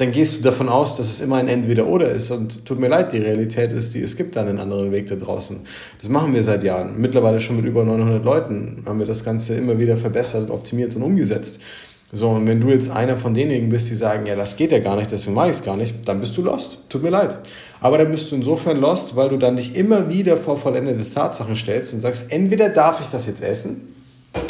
Dann 0.00 0.12
gehst 0.12 0.38
du 0.38 0.42
davon 0.42 0.70
aus, 0.70 0.96
dass 0.96 1.08
es 1.08 1.20
immer 1.20 1.36
ein 1.36 1.46
Entweder-Oder 1.46 2.08
ist. 2.08 2.30
Und 2.30 2.64
tut 2.64 2.80
mir 2.80 2.88
leid, 2.88 3.12
die 3.12 3.18
Realität 3.18 3.70
ist 3.70 3.92
die, 3.92 4.00
es 4.00 4.16
gibt 4.16 4.34
da 4.34 4.40
einen 4.40 4.58
anderen 4.58 4.92
Weg 4.92 5.08
da 5.08 5.14
draußen. 5.14 5.60
Das 6.00 6.08
machen 6.08 6.32
wir 6.32 6.42
seit 6.42 6.64
Jahren. 6.64 6.98
Mittlerweile 6.98 7.38
schon 7.38 7.56
mit 7.56 7.66
über 7.66 7.84
900 7.84 8.24
Leuten 8.24 8.82
haben 8.86 8.98
wir 8.98 9.04
das 9.04 9.22
Ganze 9.22 9.56
immer 9.56 9.78
wieder 9.78 9.98
verbessert, 9.98 10.48
optimiert 10.48 10.96
und 10.96 11.02
umgesetzt. 11.02 11.60
So, 12.14 12.30
und 12.30 12.46
wenn 12.46 12.62
du 12.62 12.68
jetzt 12.68 12.90
einer 12.90 13.18
von 13.18 13.34
denjenigen 13.34 13.68
bist, 13.68 13.90
die 13.90 13.94
sagen, 13.94 14.24
ja, 14.24 14.36
das 14.36 14.56
geht 14.56 14.72
ja 14.72 14.78
gar 14.78 14.96
nicht, 14.96 15.10
deswegen 15.10 15.34
mache 15.34 15.50
ich 15.50 15.56
es 15.56 15.62
gar 15.62 15.76
nicht, 15.76 15.94
dann 16.08 16.18
bist 16.18 16.34
du 16.34 16.44
lost. 16.44 16.88
Tut 16.88 17.02
mir 17.02 17.10
leid. 17.10 17.36
Aber 17.82 17.98
dann 17.98 18.10
bist 18.10 18.32
du 18.32 18.36
insofern 18.36 18.78
lost, 18.78 19.16
weil 19.16 19.28
du 19.28 19.36
dann 19.36 19.56
dich 19.56 19.76
immer 19.76 20.08
wieder 20.08 20.38
vor 20.38 20.56
vollendete 20.56 21.10
Tatsachen 21.10 21.56
stellst 21.56 21.92
und 21.92 22.00
sagst, 22.00 22.32
entweder 22.32 22.70
darf 22.70 23.02
ich 23.02 23.08
das 23.08 23.26
jetzt 23.26 23.42
essen 23.42 23.94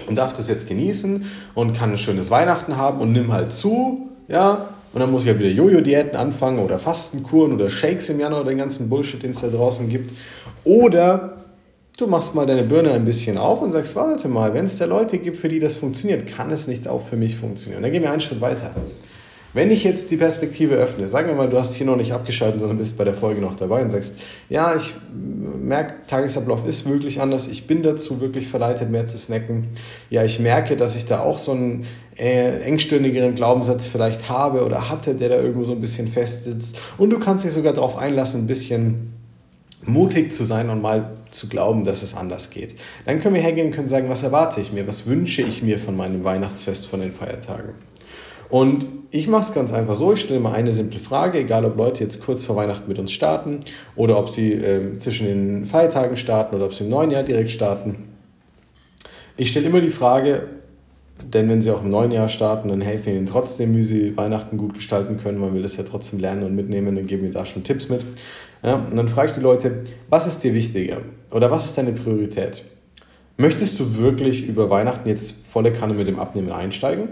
und 0.06 0.16
darf 0.16 0.32
das 0.32 0.46
jetzt 0.46 0.68
genießen 0.68 1.24
und 1.54 1.76
kann 1.76 1.90
ein 1.90 1.98
schönes 1.98 2.30
Weihnachten 2.30 2.76
haben 2.76 3.00
und 3.00 3.10
nimm 3.10 3.32
halt 3.32 3.52
zu, 3.52 4.10
ja, 4.28 4.68
und 4.92 5.00
dann 5.00 5.10
muss 5.10 5.22
ich 5.22 5.28
halt 5.28 5.38
wieder 5.38 5.50
Jojo-Diäten 5.50 6.16
anfangen 6.16 6.58
oder 6.58 6.78
Fastenkuren 6.78 7.52
oder 7.52 7.70
Shakes 7.70 8.08
im 8.08 8.20
Januar 8.20 8.42
oder 8.42 8.50
den 8.50 8.58
ganzen 8.58 8.88
Bullshit, 8.88 9.22
den 9.22 9.30
es 9.30 9.40
da 9.40 9.48
draußen 9.48 9.88
gibt. 9.88 10.12
Oder 10.64 11.40
Du 12.00 12.06
machst 12.06 12.34
mal 12.34 12.46
deine 12.46 12.62
Birne 12.62 12.92
ein 12.92 13.04
bisschen 13.04 13.36
auf 13.36 13.60
und 13.60 13.72
sagst, 13.72 13.94
warte 13.94 14.26
mal, 14.26 14.54
wenn 14.54 14.64
es 14.64 14.78
da 14.78 14.86
Leute 14.86 15.18
gibt, 15.18 15.36
für 15.36 15.50
die 15.50 15.58
das 15.58 15.74
funktioniert, 15.74 16.26
kann 16.26 16.50
es 16.50 16.66
nicht 16.66 16.88
auch 16.88 17.06
für 17.06 17.16
mich 17.16 17.36
funktionieren. 17.36 17.82
Dann 17.82 17.92
gehen 17.92 18.02
wir 18.02 18.10
einen 18.10 18.22
Schritt 18.22 18.40
weiter. 18.40 18.74
Wenn 19.52 19.70
ich 19.72 19.82
jetzt 19.82 20.12
die 20.12 20.16
Perspektive 20.16 20.76
öffne, 20.76 21.08
sagen 21.08 21.28
wir 21.28 21.34
mal, 21.34 21.48
du 21.48 21.58
hast 21.58 21.74
hier 21.74 21.86
noch 21.86 21.96
nicht 21.96 22.12
abgeschaltet, 22.12 22.60
sondern 22.60 22.78
bist 22.78 22.96
bei 22.96 23.04
der 23.04 23.14
Folge 23.14 23.40
noch 23.40 23.56
dabei 23.56 23.82
und 23.82 23.90
sagst, 23.90 24.16
ja, 24.48 24.76
ich 24.76 24.94
merke, 25.12 26.06
Tagesablauf 26.06 26.66
ist 26.66 26.88
wirklich 26.88 27.20
anders, 27.20 27.48
ich 27.48 27.66
bin 27.66 27.82
dazu 27.82 28.20
wirklich 28.20 28.46
verleitet, 28.46 28.90
mehr 28.90 29.08
zu 29.08 29.18
snacken. 29.18 29.68
Ja, 30.08 30.24
ich 30.24 30.38
merke, 30.38 30.76
dass 30.76 30.94
ich 30.94 31.04
da 31.04 31.20
auch 31.20 31.38
so 31.38 31.50
einen 31.50 31.84
äh, 32.16 32.60
engstirnigeren 32.60 33.34
Glaubenssatz 33.34 33.86
vielleicht 33.86 34.28
habe 34.28 34.64
oder 34.64 34.88
hatte, 34.88 35.16
der 35.16 35.30
da 35.30 35.36
irgendwo 35.36 35.64
so 35.64 35.72
ein 35.72 35.80
bisschen 35.80 36.06
festsitzt. 36.06 36.78
Und 36.96 37.10
du 37.10 37.18
kannst 37.18 37.44
dich 37.44 37.52
sogar 37.52 37.72
darauf 37.72 37.98
einlassen, 37.98 38.44
ein 38.44 38.46
bisschen 38.46 39.14
mutig 39.84 40.32
zu 40.32 40.44
sein 40.44 40.70
und 40.70 40.80
mal 40.80 41.16
zu 41.32 41.48
glauben, 41.48 41.84
dass 41.84 42.02
es 42.02 42.14
anders 42.14 42.50
geht. 42.50 42.74
Dann 43.04 43.20
können 43.20 43.34
wir 43.34 43.42
hergehen 43.42 43.68
und 43.68 43.72
können 43.72 43.88
sagen, 43.88 44.08
was 44.08 44.22
erwarte 44.22 44.60
ich 44.60 44.72
mir, 44.72 44.86
was 44.86 45.06
wünsche 45.06 45.42
ich 45.42 45.62
mir 45.62 45.78
von 45.78 45.96
meinem 45.96 46.22
Weihnachtsfest, 46.22 46.86
von 46.86 47.00
den 47.00 47.12
Feiertagen. 47.12 47.89
Und 48.50 48.86
ich 49.12 49.28
mache 49.28 49.42
es 49.42 49.54
ganz 49.54 49.72
einfach 49.72 49.94
so, 49.94 50.12
ich 50.12 50.20
stelle 50.20 50.40
mal 50.40 50.52
eine 50.52 50.72
simple 50.72 51.00
Frage, 51.00 51.38
egal 51.38 51.64
ob 51.64 51.76
Leute 51.76 52.02
jetzt 52.04 52.20
kurz 52.20 52.44
vor 52.44 52.56
Weihnachten 52.56 52.88
mit 52.88 52.98
uns 52.98 53.12
starten 53.12 53.60
oder 53.96 54.18
ob 54.18 54.28
sie 54.28 54.52
äh, 54.52 54.94
zwischen 54.98 55.26
den 55.26 55.66
Feiertagen 55.66 56.16
starten 56.16 56.54
oder 56.54 56.66
ob 56.66 56.74
sie 56.74 56.84
im 56.84 56.90
neuen 56.90 57.10
Jahr 57.10 57.22
direkt 57.22 57.50
starten. 57.50 57.96
Ich 59.36 59.48
stelle 59.48 59.66
immer 59.66 59.80
die 59.80 59.90
Frage, 59.90 60.48
denn 61.32 61.48
wenn 61.48 61.62
sie 61.62 61.70
auch 61.70 61.82
im 61.82 61.90
neuen 61.90 62.12
Jahr 62.12 62.28
starten, 62.28 62.68
dann 62.68 62.80
helfen 62.80 63.06
wir 63.06 63.14
ihnen 63.14 63.26
trotzdem, 63.26 63.76
wie 63.76 63.82
sie 63.82 64.16
Weihnachten 64.16 64.56
gut 64.56 64.74
gestalten 64.74 65.18
können. 65.18 65.38
Man 65.38 65.54
will 65.54 65.62
das 65.62 65.76
ja 65.76 65.84
trotzdem 65.84 66.18
lernen 66.18 66.44
und 66.44 66.54
mitnehmen 66.54 66.96
und 66.96 67.06
geben 67.06 67.22
wir 67.22 67.32
da 67.32 67.44
schon 67.44 67.64
Tipps 67.64 67.88
mit. 67.88 68.04
Ja, 68.62 68.74
und 68.74 68.96
dann 68.96 69.08
frage 69.08 69.28
ich 69.28 69.34
die 69.34 69.40
Leute, 69.40 69.82
was 70.08 70.26
ist 70.26 70.42
dir 70.44 70.54
wichtiger 70.54 70.98
oder 71.30 71.50
was 71.50 71.64
ist 71.64 71.78
deine 71.78 71.92
Priorität? 71.92 72.64
Möchtest 73.36 73.80
du 73.80 73.96
wirklich 73.96 74.46
über 74.46 74.68
Weihnachten 74.68 75.08
jetzt 75.08 75.34
volle 75.50 75.72
Kanne 75.72 75.94
mit 75.94 76.06
dem 76.06 76.18
Abnehmen 76.18 76.52
einsteigen? 76.52 77.08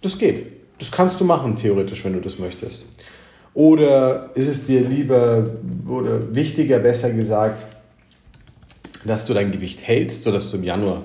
Das 0.00 0.18
geht. 0.18 0.61
Das 0.82 0.90
kannst 0.90 1.20
du 1.20 1.24
machen, 1.24 1.54
theoretisch, 1.54 2.04
wenn 2.04 2.14
du 2.14 2.20
das 2.20 2.40
möchtest. 2.40 2.86
Oder 3.54 4.30
ist 4.34 4.48
es 4.48 4.66
dir 4.66 4.80
lieber 4.80 5.44
oder 5.88 6.34
wichtiger, 6.34 6.80
besser 6.80 7.10
gesagt, 7.12 7.64
dass 9.04 9.24
du 9.24 9.32
dein 9.32 9.52
Gewicht 9.52 9.86
hältst, 9.86 10.24
sodass 10.24 10.50
du 10.50 10.56
im 10.56 10.64
Januar 10.64 11.02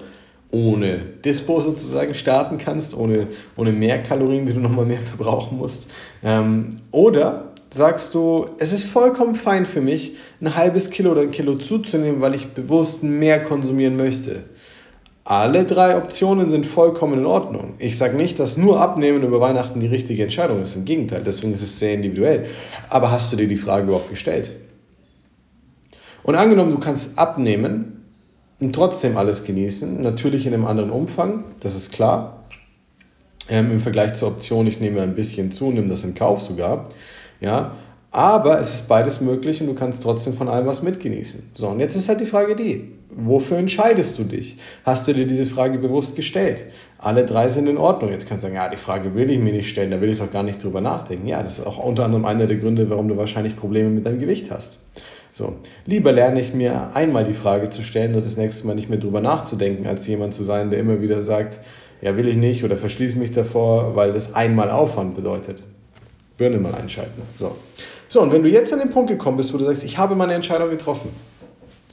ohne 0.50 0.98
Dispo 1.24 1.62
sozusagen 1.62 2.15
starten 2.15 2.57
kannst, 2.57 2.98
ohne, 2.98 3.27
ohne 3.55 3.72
mehr 3.72 4.01
Kalorien, 4.01 4.48
die 4.48 4.53
du 4.55 4.62
nochmal 4.62 4.88
mehr 4.88 5.01
verbrauchen 5.01 5.60
musst. 5.60 5.91
Ähm, 6.24 6.72
oder 6.89 7.53
sagst 7.69 8.15
du, 8.15 8.50
es 8.57 8.74
ist 8.74 8.86
vollkommen 8.86 9.36
fein 9.36 9.67
für 9.67 9.81
mich, 9.81 10.15
ein 10.41 10.55
halbes 10.55 10.89
Kilo 10.89 11.12
oder 11.12 11.22
ein 11.22 11.29
Kilo 11.29 11.53
zuzunehmen, 11.53 12.19
weil 12.19 12.34
ich 12.34 12.48
bewusst 12.48 13.03
mehr 13.03 13.43
konsumieren 13.43 13.96
möchte. 13.96 14.46
Alle 15.29 15.65
drei 15.65 15.98
Optionen 15.98 16.50
sind 16.50 16.65
vollkommen 16.65 17.19
in 17.19 17.25
Ordnung. 17.25 17.74
Ich 17.79 17.98
sage 17.98 18.15
nicht, 18.15 18.39
dass 18.39 18.55
nur 18.55 18.79
Abnehmen 18.79 19.24
über 19.24 19.41
Weihnachten 19.41 19.81
die 19.81 19.88
richtige 19.88 20.24
Entscheidung 20.24 20.62
ist. 20.62 20.77
Im 20.77 20.86
Gegenteil, 20.86 21.22
deswegen 21.22 21.53
ist 21.53 21.62
es 21.62 21.79
sehr 21.79 21.96
individuell. 21.96 22.46
Aber 22.88 23.12
hast 23.12 23.34
du 23.34 23.36
dir 23.36 23.46
die 23.46 23.57
Frage 23.57 23.88
überhaupt 23.88 24.10
gestellt? 24.10 24.55
Und 26.24 26.36
angenommen, 26.36 26.72
du 26.72 26.79
kannst 26.79 27.19
abnehmen 27.19 28.05
und 28.62 28.74
trotzdem 28.74 29.17
alles 29.17 29.43
genießen, 29.43 30.01
natürlich 30.01 30.46
in 30.46 30.53
einem 30.53 30.65
anderen 30.65 30.91
Umfang, 30.91 31.43
das 31.60 31.75
ist 31.75 31.91
klar. 31.91 32.46
Ähm, 33.50 33.69
Im 33.69 33.81
Vergleich 33.81 34.13
zur 34.13 34.29
Option, 34.29 34.65
ich 34.65 34.79
nehme 34.79 35.01
ein 35.01 35.13
bisschen 35.13 35.51
zu, 35.51 35.72
nehme 35.72 35.89
das 35.89 36.05
in 36.05 36.15
Kauf 36.15 36.41
sogar. 36.41 36.88
Ja? 37.41 37.75
Aber 38.12 38.62
es 38.62 38.74
ist 38.74 38.88
beides 38.88 39.19
möglich 39.19 39.60
und 39.60 39.67
du 39.67 39.74
kannst 39.74 40.03
trotzdem 40.03 40.36
von 40.36 40.48
allem 40.48 40.67
was 40.67 40.84
mitgenießen. 40.84 41.51
So, 41.53 41.67
und 41.67 41.81
jetzt 41.81 41.98
ist 41.98 42.07
halt 42.07 42.22
die 42.22 42.25
Frage 42.25 42.55
die, 42.55 42.96
wofür 43.09 43.57
entscheidest 43.57 44.17
du 44.19 44.23
dich? 44.23 44.57
Hast 44.83 45.07
du 45.07 45.13
dir 45.13 45.25
diese 45.25 45.45
Frage 45.45 45.77
bewusst 45.77 46.15
gestellt? 46.15 46.65
Alle 46.97 47.25
drei 47.25 47.49
sind 47.49 47.67
in 47.67 47.77
Ordnung. 47.77 48.11
Jetzt 48.11 48.27
kannst 48.27 48.43
du 48.43 48.47
sagen, 48.47 48.55
ja, 48.55 48.69
die 48.69 48.77
Frage 48.77 49.15
will 49.15 49.29
ich 49.29 49.39
mir 49.39 49.53
nicht 49.53 49.69
stellen, 49.69 49.91
da 49.91 50.01
will 50.01 50.09
ich 50.09 50.19
doch 50.19 50.31
gar 50.31 50.43
nicht 50.43 50.63
drüber 50.63 50.81
nachdenken. 50.81 51.27
Ja, 51.27 51.43
das 51.43 51.59
ist 51.59 51.65
auch 51.65 51.83
unter 51.83 52.05
anderem 52.05 52.25
einer 52.25 52.47
der 52.47 52.57
Gründe, 52.57 52.89
warum 52.89 53.07
du 53.07 53.17
wahrscheinlich 53.17 53.55
Probleme 53.55 53.89
mit 53.89 54.05
deinem 54.05 54.19
Gewicht 54.19 54.51
hast. 54.51 54.79
So, 55.31 55.53
lieber 55.85 56.11
lerne 56.11 56.41
ich 56.41 56.53
mir 56.53 56.95
einmal 56.95 57.23
die 57.23 57.33
Frage 57.33 57.69
zu 57.69 57.83
stellen 57.83 58.15
und 58.15 58.25
das 58.25 58.37
nächste 58.37 58.65
Mal 58.65 58.75
nicht 58.75 58.89
mehr 58.89 58.97
drüber 58.97 59.21
nachzudenken, 59.21 59.85
als 59.85 60.07
jemand 60.07 60.33
zu 60.33 60.43
sein, 60.43 60.71
der 60.71 60.79
immer 60.79 60.99
wieder 61.01 61.21
sagt, 61.21 61.59
ja, 62.01 62.17
will 62.17 62.27
ich 62.27 62.37
nicht 62.37 62.63
oder 62.63 62.75
verschließe 62.75 63.17
mich 63.17 63.31
davor, 63.31 63.95
weil 63.95 64.13
das 64.13 64.33
einmal 64.33 64.71
Aufwand 64.71 65.15
bedeutet. 65.15 65.61
Birne 66.37 66.57
mal 66.57 66.73
einschalten. 66.73 67.21
So. 67.35 67.55
so, 68.07 68.21
und 68.21 68.31
wenn 68.31 68.43
du 68.43 68.49
jetzt 68.49 68.71
an 68.73 68.79
den 68.79 68.91
Punkt 68.91 69.09
gekommen 69.09 69.37
bist, 69.37 69.53
wo 69.53 69.57
du 69.57 69.65
sagst, 69.65 69.83
ich 69.83 69.97
habe 69.97 70.15
meine 70.15 70.33
Entscheidung 70.33 70.69
getroffen, 70.69 71.09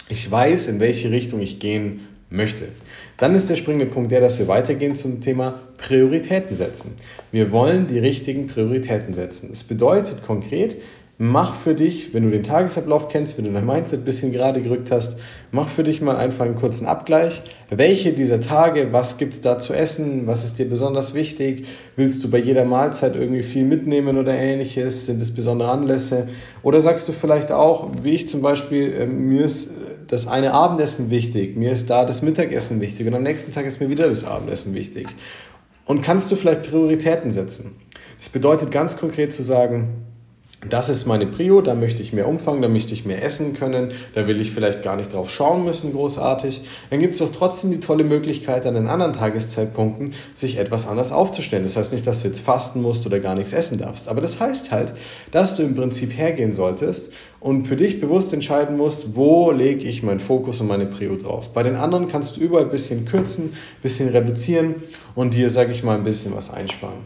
ich 0.09 0.31
weiß, 0.31 0.67
in 0.67 0.81
welche 0.81 1.11
Richtung 1.11 1.41
ich 1.41 1.59
gehen 1.59 2.01
möchte, 2.31 2.65
dann 3.17 3.35
ist 3.35 3.49
der 3.49 3.57
springende 3.57 3.87
Punkt 3.87 4.11
der, 4.11 4.21
dass 4.21 4.39
wir 4.39 4.49
weitergehen 4.49 4.97
zum 4.97 5.21
Thema 5.21 5.61
Prioritäten 5.79 6.57
setzen. 6.57 6.97
Wir 7.31 7.53
wollen 7.53 7.87
die 7.87 7.99
richtigen 7.99 8.49
Prioritäten 8.49 9.15
setzen. 9.15 9.51
Es 9.53 9.63
bedeutet 9.63 10.25
konkret, 10.25 10.77
mach 11.17 11.55
für 11.55 11.75
dich, 11.75 12.13
wenn 12.13 12.25
du 12.25 12.31
den 12.31 12.43
Tagesablauf 12.43 13.09
kennst, 13.09 13.39
wenn 13.39 13.45
du 13.45 13.53
dein 13.53 13.65
Mindset 13.65 14.01
ein 14.01 14.05
bisschen 14.05 14.33
gerade 14.33 14.61
gerückt 14.63 14.91
hast, 14.91 15.17
mach 15.53 15.69
für 15.69 15.85
dich 15.85 16.01
mal 16.01 16.17
einfach 16.17 16.45
einen 16.45 16.57
kurzen 16.57 16.87
Abgleich. 16.87 17.43
Welche 17.71 18.13
dieser 18.13 18.41
Tage, 18.41 18.93
was 18.93 19.17
gibt 19.17 19.35
es 19.35 19.41
da 19.41 19.61
zu 19.61 19.75
essen, 19.75 20.27
was 20.27 20.45
ist 20.45 20.59
dir 20.59 20.69
besonders 20.69 21.15
wichtig? 21.15 21.67
Willst 21.95 22.25
du 22.25 22.31
bei 22.31 22.39
jeder 22.39 22.65
Mahlzeit 22.65 23.15
irgendwie 23.15 23.45
viel 23.45 23.65
mitnehmen 23.65 24.19
oder 24.19 24.35
ähnliches? 24.35 25.07
Sind 25.07 25.23
es 25.23 25.33
besondere 25.33 25.71
Anlässe? 25.71 26.29
Oder 26.65 26.81
sagst 26.81 27.09
du 27.09 27.13
vielleicht 27.13 27.53
auch, 27.53 27.91
wie 28.03 28.11
ich 28.11 28.27
zum 28.27 28.43
Beispiel, 28.43 28.93
äh, 28.93 29.07
mir 29.07 29.45
ist 29.45 29.71
das 30.09 30.27
eine 30.27 30.53
Abendessen 30.53 31.11
wichtig, 31.11 31.57
mir 31.57 31.73
ist 31.73 31.91
da 31.91 32.05
das 32.05 32.23
Mittagessen 32.23 32.81
wichtig 32.81 33.07
und 33.07 33.15
am 33.15 33.23
nächsten 33.23 33.53
Tag 33.53 33.67
ist 33.67 33.81
mir 33.81 33.89
wieder 33.89 34.09
das 34.09 34.25
Abendessen 34.25 34.75
wichtig. 34.75 35.09
Und 35.87 36.03
kannst 36.03 36.31
du 36.31 36.37
vielleicht 36.37 36.71
Prioritäten 36.71 37.31
setzen? 37.31 37.77
Das 38.19 38.29
bedeutet 38.29 38.71
ganz 38.71 38.97
konkret 38.97 39.35
zu 39.35 39.43
sagen, 39.43 40.05
das 40.69 40.89
ist 40.89 41.07
meine 41.07 41.27
Prio, 41.27 41.61
da 41.61 41.75
möchte 41.75 42.03
ich 42.03 42.13
mehr 42.13 42.29
Umfang, 42.29 42.63
da 42.63 42.69
möchte 42.69 42.95
ich 42.95 43.05
mehr 43.05 43.23
essen 43.23 43.55
können, 43.55 43.93
da 44.15 44.27
will 44.27 44.41
ich 44.41 44.53
vielleicht 44.53 44.83
gar 44.83 44.97
nicht 44.97 45.13
drauf 45.13 45.31
schauen 45.31 45.65
müssen, 45.65 45.93
großartig. 45.93 46.63
Dann 46.91 47.01
gibt 47.01 47.15
es 47.15 47.19
doch 47.19 47.31
trotzdem 47.31 47.71
die 47.71 47.81
tolle 47.81 48.05
Möglichkeit, 48.05 48.67
an 48.67 48.75
den 48.75 48.89
anderen 48.89 49.13
Tageszeitpunkten 49.13 50.15
sich 50.35 50.59
etwas 50.59 50.87
anders 50.87 51.13
aufzustellen. 51.13 51.65
Das 51.65 51.77
heißt 51.77 51.93
nicht, 51.93 52.07
dass 52.07 52.23
du 52.23 52.29
jetzt 52.29 52.41
fasten 52.41 52.83
musst 52.83 53.07
oder 53.07 53.21
gar 53.21 53.35
nichts 53.35 53.53
essen 53.53 53.79
darfst, 53.79 54.09
aber 54.09 54.21
das 54.21 54.41
heißt 54.41 54.73
halt, 54.73 54.93
dass 55.31 55.55
du 55.55 55.63
im 55.63 55.75
Prinzip 55.75 56.17
hergehen 56.17 56.53
solltest 56.53 57.13
und 57.41 57.69
für 57.69 57.77
dich 57.77 58.01
bewusst 58.01 58.33
entscheiden 58.33 58.77
musst, 58.77 59.17
wo 59.17 59.51
lege 59.51 59.85
ich 59.85 60.03
meinen 60.03 60.21
Fokus 60.21 60.61
und 60.61 60.69
meine 60.69 60.87
Prio 60.87 61.17
drauf. 61.17 61.51
Bei 61.51 61.63
den 61.63 61.77
anderen 61.77 62.09
kannst 62.09 62.37
du 62.37 62.41
überall 62.41 62.65
ein 62.65 62.71
bisschen 62.71 63.05
kürzen, 63.05 63.47
ein 63.47 63.83
bisschen 63.83 64.09
reduzieren 64.09 64.77
und 65.15 65.35
dir, 65.35 65.51
sage 65.51 65.73
ich 65.73 65.83
mal, 65.83 65.97
ein 65.97 66.05
bisschen 66.05 66.35
was 66.35 66.51
einsparen. 66.51 67.01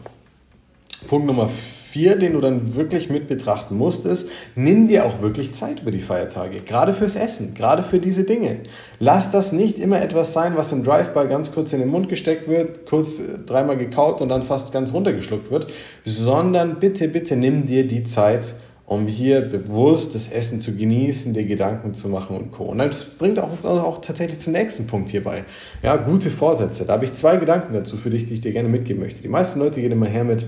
Punkt 1.07 1.27
Nummer 1.27 1.49
vier, 1.91 2.15
den 2.15 2.33
du 2.33 2.39
dann 2.39 2.75
wirklich 2.75 3.09
mit 3.09 3.27
betrachten 3.27 3.75
musst, 3.75 4.05
ist, 4.05 4.29
nimm 4.55 4.87
dir 4.87 5.05
auch 5.05 5.21
wirklich 5.21 5.53
Zeit 5.53 5.81
über 5.81 5.91
die 5.91 5.99
Feiertage. 5.99 6.59
Gerade 6.59 6.93
fürs 6.93 7.15
Essen, 7.15 7.55
gerade 7.55 7.81
für 7.83 7.99
diese 7.99 8.23
Dinge. 8.23 8.59
Lass 8.99 9.31
das 9.31 9.51
nicht 9.51 9.79
immer 9.79 10.01
etwas 10.01 10.33
sein, 10.33 10.53
was 10.55 10.71
im 10.71 10.83
Drive-By 10.83 11.27
ganz 11.27 11.51
kurz 11.51 11.73
in 11.73 11.79
den 11.79 11.89
Mund 11.89 12.07
gesteckt 12.07 12.47
wird, 12.47 12.85
kurz 12.85 13.19
äh, 13.19 13.39
dreimal 13.45 13.77
gekaut 13.77 14.21
und 14.21 14.29
dann 14.29 14.43
fast 14.43 14.71
ganz 14.71 14.93
runtergeschluckt 14.93 15.49
wird, 15.49 15.67
sondern 16.05 16.79
bitte, 16.79 17.07
bitte 17.07 17.35
nimm 17.35 17.65
dir 17.65 17.87
die 17.87 18.03
Zeit, 18.03 18.53
um 18.85 19.07
hier 19.07 19.41
bewusst 19.41 20.15
das 20.15 20.27
Essen 20.27 20.61
zu 20.61 20.75
genießen, 20.75 21.33
dir 21.33 21.45
Gedanken 21.45 21.93
zu 21.93 22.09
machen 22.09 22.35
und 22.35 22.51
Co. 22.51 22.65
Und 22.65 22.79
das 22.79 23.05
bringt 23.05 23.39
auch 23.39 23.51
uns 23.51 23.65
auch 23.65 24.01
tatsächlich 24.01 24.39
zum 24.39 24.53
nächsten 24.53 24.87
Punkt 24.87 25.09
hierbei. 25.09 25.45
Ja, 25.83 25.95
gute 25.95 26.29
Vorsätze. 26.31 26.85
Da 26.85 26.93
habe 26.93 27.05
ich 27.05 27.13
zwei 27.13 27.37
Gedanken 27.37 27.73
dazu 27.73 27.97
für 27.97 28.09
dich, 28.09 28.25
die 28.25 28.35
ich 28.35 28.41
dir 28.41 28.51
gerne 28.51 28.69
mitgeben 28.69 29.01
möchte. 29.01 29.21
Die 29.21 29.27
meisten 29.27 29.59
Leute 29.59 29.79
gehen 29.79 29.91
immer 29.91 30.07
her 30.07 30.23
mit, 30.23 30.45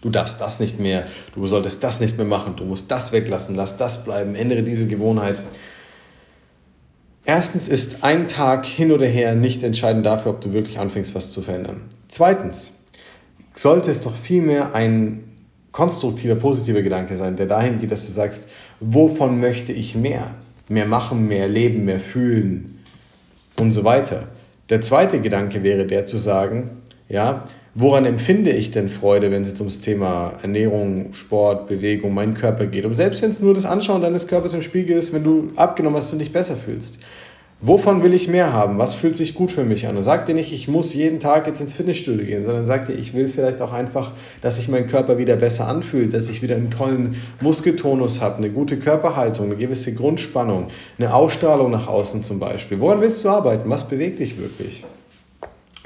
Du 0.00 0.10
darfst 0.10 0.40
das 0.40 0.60
nicht 0.60 0.78
mehr, 0.78 1.06
du 1.34 1.46
solltest 1.46 1.82
das 1.82 2.00
nicht 2.00 2.16
mehr 2.16 2.26
machen, 2.26 2.54
du 2.56 2.64
musst 2.64 2.90
das 2.90 3.12
weglassen, 3.12 3.54
lass 3.54 3.76
das 3.76 4.04
bleiben, 4.04 4.34
ändere 4.34 4.62
diese 4.62 4.86
Gewohnheit. 4.86 5.42
Erstens 7.24 7.68
ist 7.68 8.04
ein 8.04 8.28
Tag 8.28 8.64
hin 8.64 8.92
oder 8.92 9.06
her 9.06 9.34
nicht 9.34 9.62
entscheidend 9.62 10.06
dafür, 10.06 10.32
ob 10.32 10.40
du 10.40 10.52
wirklich 10.52 10.78
anfängst, 10.78 11.14
was 11.14 11.30
zu 11.30 11.42
verändern. 11.42 11.82
Zweitens 12.08 12.80
sollte 13.54 13.90
es 13.90 14.00
doch 14.00 14.14
vielmehr 14.14 14.74
ein 14.74 15.24
konstruktiver, 15.72 16.36
positiver 16.36 16.82
Gedanke 16.82 17.16
sein, 17.16 17.36
der 17.36 17.46
dahin 17.46 17.80
geht, 17.80 17.90
dass 17.90 18.06
du 18.06 18.12
sagst, 18.12 18.48
wovon 18.80 19.40
möchte 19.40 19.72
ich 19.72 19.94
mehr? 19.94 20.34
Mehr 20.68 20.86
machen, 20.86 21.26
mehr 21.26 21.48
leben, 21.48 21.84
mehr 21.84 22.00
fühlen 22.00 22.82
und 23.58 23.72
so 23.72 23.84
weiter. 23.84 24.28
Der 24.70 24.80
zweite 24.80 25.20
Gedanke 25.20 25.62
wäre 25.62 25.86
der 25.86 26.06
zu 26.06 26.18
sagen, 26.18 26.82
ja, 27.08 27.44
Woran 27.80 28.06
empfinde 28.06 28.50
ich 28.50 28.72
denn 28.72 28.88
Freude, 28.88 29.30
wenn 29.30 29.42
es 29.42 29.50
jetzt 29.50 29.60
ums 29.60 29.80
Thema 29.80 30.32
Ernährung, 30.42 31.12
Sport, 31.12 31.68
Bewegung, 31.68 32.12
meinen 32.12 32.34
Körper 32.34 32.66
geht? 32.66 32.84
Und 32.84 32.96
selbst 32.96 33.22
wenn 33.22 33.30
es 33.30 33.38
nur 33.38 33.54
das 33.54 33.66
Anschauen 33.66 34.02
deines 34.02 34.26
Körpers 34.26 34.52
im 34.52 34.62
Spiegel 34.62 34.98
ist, 34.98 35.12
wenn 35.12 35.22
du 35.22 35.52
abgenommen 35.54 35.96
hast 35.96 36.12
und 36.12 36.18
dich 36.18 36.32
besser 36.32 36.56
fühlst. 36.56 36.98
Wovon 37.60 38.02
will 38.02 38.14
ich 38.14 38.26
mehr 38.26 38.52
haben? 38.52 38.78
Was 38.78 38.94
fühlt 38.94 39.14
sich 39.14 39.32
gut 39.32 39.52
für 39.52 39.62
mich 39.62 39.86
an? 39.86 39.96
Und 39.96 40.02
sag 40.02 40.26
dir 40.26 40.34
nicht, 40.34 40.52
ich 40.52 40.66
muss 40.66 40.92
jeden 40.92 41.20
Tag 41.20 41.46
jetzt 41.46 41.60
ins 41.60 41.72
Fitnessstudio 41.72 42.26
gehen, 42.26 42.42
sondern 42.42 42.66
sag 42.66 42.86
dir, 42.86 42.94
ich 42.94 43.14
will 43.14 43.28
vielleicht 43.28 43.62
auch 43.62 43.72
einfach, 43.72 44.10
dass 44.42 44.56
sich 44.56 44.66
mein 44.66 44.88
Körper 44.88 45.16
wieder 45.16 45.36
besser 45.36 45.68
anfühlt, 45.68 46.12
dass 46.12 46.28
ich 46.28 46.42
wieder 46.42 46.56
einen 46.56 46.72
tollen 46.72 47.14
Muskeltonus 47.40 48.20
habe, 48.20 48.38
eine 48.38 48.50
gute 48.50 48.80
Körperhaltung, 48.80 49.46
eine 49.46 49.56
gewisse 49.56 49.94
Grundspannung, 49.94 50.66
eine 50.98 51.14
Ausstrahlung 51.14 51.70
nach 51.70 51.86
außen 51.86 52.24
zum 52.24 52.40
Beispiel. 52.40 52.80
Woran 52.80 53.00
willst 53.00 53.24
du 53.24 53.28
arbeiten? 53.28 53.70
Was 53.70 53.88
bewegt 53.88 54.18
dich 54.18 54.36
wirklich? 54.36 54.84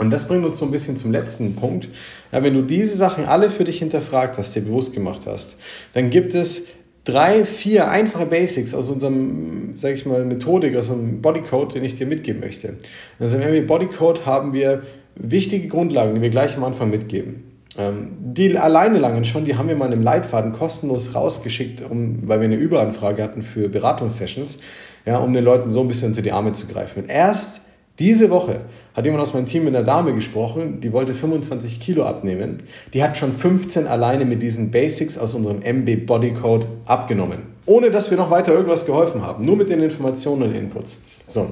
Und 0.03 0.11
das 0.11 0.27
bringt 0.27 0.45
uns 0.45 0.59
so 0.59 0.65
ein 0.65 0.71
bisschen 0.71 0.97
zum 0.97 1.13
letzten 1.13 1.55
Punkt. 1.55 1.89
Ja, 2.33 2.43
wenn 2.43 2.55
du 2.55 2.63
diese 2.63 2.97
Sachen 2.97 3.25
alle 3.25 3.49
für 3.49 3.65
dich 3.65 3.79
hinterfragt 3.79 4.37
hast, 4.37 4.55
dir 4.55 4.63
bewusst 4.63 4.93
gemacht 4.93 5.23
hast, 5.27 5.57
dann 5.95 6.11
gibt 6.11 6.35
es 6.35 6.67
drei, 7.05 7.45
vier 7.45 7.91
einfache 7.91 8.27
Basics 8.27 8.75
aus 8.75 8.89
unserem, 8.89 9.77
sage 9.77 9.95
ich 9.95 10.05
mal, 10.05 10.25
Methodik, 10.25 10.77
aus 10.77 10.89
unserem 10.89 11.23
Bodycode, 11.23 11.75
den 11.75 11.85
ich 11.85 11.95
dir 11.95 12.07
mitgeben 12.07 12.41
möchte. 12.41 12.75
Also 13.19 13.39
im 13.39 13.67
Bodycode 13.67 14.27
haben 14.27 14.53
wir 14.53 14.83
wichtige 15.15 15.69
Grundlagen, 15.69 16.15
die 16.15 16.21
wir 16.21 16.31
gleich 16.31 16.57
am 16.57 16.65
Anfang 16.65 16.91
mitgeben. 16.91 17.45
Ähm, 17.79 18.09
die 18.21 18.59
alleine 18.59 18.99
langen 18.99 19.25
schon, 19.25 19.45
die 19.45 19.57
haben 19.57 19.69
wir 19.69 19.77
mal 19.77 19.87
in 19.87 19.93
einem 19.93 20.03
Leitfaden 20.03 20.53
kostenlos 20.53 21.15
rausgeschickt, 21.15 21.83
um, 21.89 22.29
weil 22.29 22.41
wir 22.41 22.47
eine 22.47 22.57
Überanfrage 22.57 23.23
hatten 23.23 23.43
für 23.43 23.69
Beratungssessions, 23.69 24.59
ja, 25.07 25.19
um 25.19 25.33
den 25.33 25.45
Leuten 25.45 25.71
so 25.71 25.81
ein 25.81 25.89
bisschen 25.89 26.09
unter 26.09 26.23
die 26.23 26.33
Arme 26.33 26.53
zu 26.53 26.67
greifen. 26.67 27.05
Erst 27.07 27.63
diese 28.03 28.31
Woche 28.31 28.63
hat 28.95 29.05
jemand 29.05 29.23
aus 29.23 29.33
meinem 29.33 29.47
Team 29.47 29.63
mit 29.63 29.77
einer 29.77 29.85
Dame 29.85 30.13
gesprochen, 30.13 30.81
die 30.81 30.93
wollte 30.93 31.15
25 31.15 31.79
Kilo 31.79 32.03
abnehmen. 32.03 32.65
Die 32.93 33.01
hat 33.01 33.17
schon 33.17 33.31
15 33.31 33.87
alleine 33.87 34.25
mit 34.25 34.43
diesen 34.43 34.73
Basics 34.73 35.17
aus 35.17 35.35
unserem 35.35 35.63
MB 35.63 36.05
Bodycode 36.05 36.67
abgenommen. 36.85 37.39
Ohne 37.65 37.93
dass 37.93 38.11
wir 38.11 38.19
noch 38.19 38.29
weiter 38.29 38.53
irgendwas 38.53 38.87
geholfen 38.87 39.23
haben. 39.23 39.45
Nur 39.45 39.57
mit 39.57 39.69
den 39.69 39.81
Informationen 39.81 40.43
und 40.43 40.55
Inputs. 40.57 41.01
So, 41.29 41.47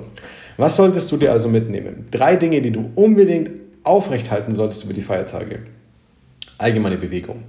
was 0.57 0.75
solltest 0.75 1.13
du 1.13 1.19
dir 1.19 1.31
also 1.31 1.49
mitnehmen? 1.49 2.09
Drei 2.11 2.35
Dinge, 2.35 2.61
die 2.61 2.73
du 2.73 2.91
unbedingt 2.97 3.51
aufrechthalten 3.85 4.53
solltest 4.53 4.83
über 4.83 4.93
die 4.93 5.03
Feiertage. 5.03 5.61
Allgemeine 6.59 6.99
Bewegung 6.99 7.45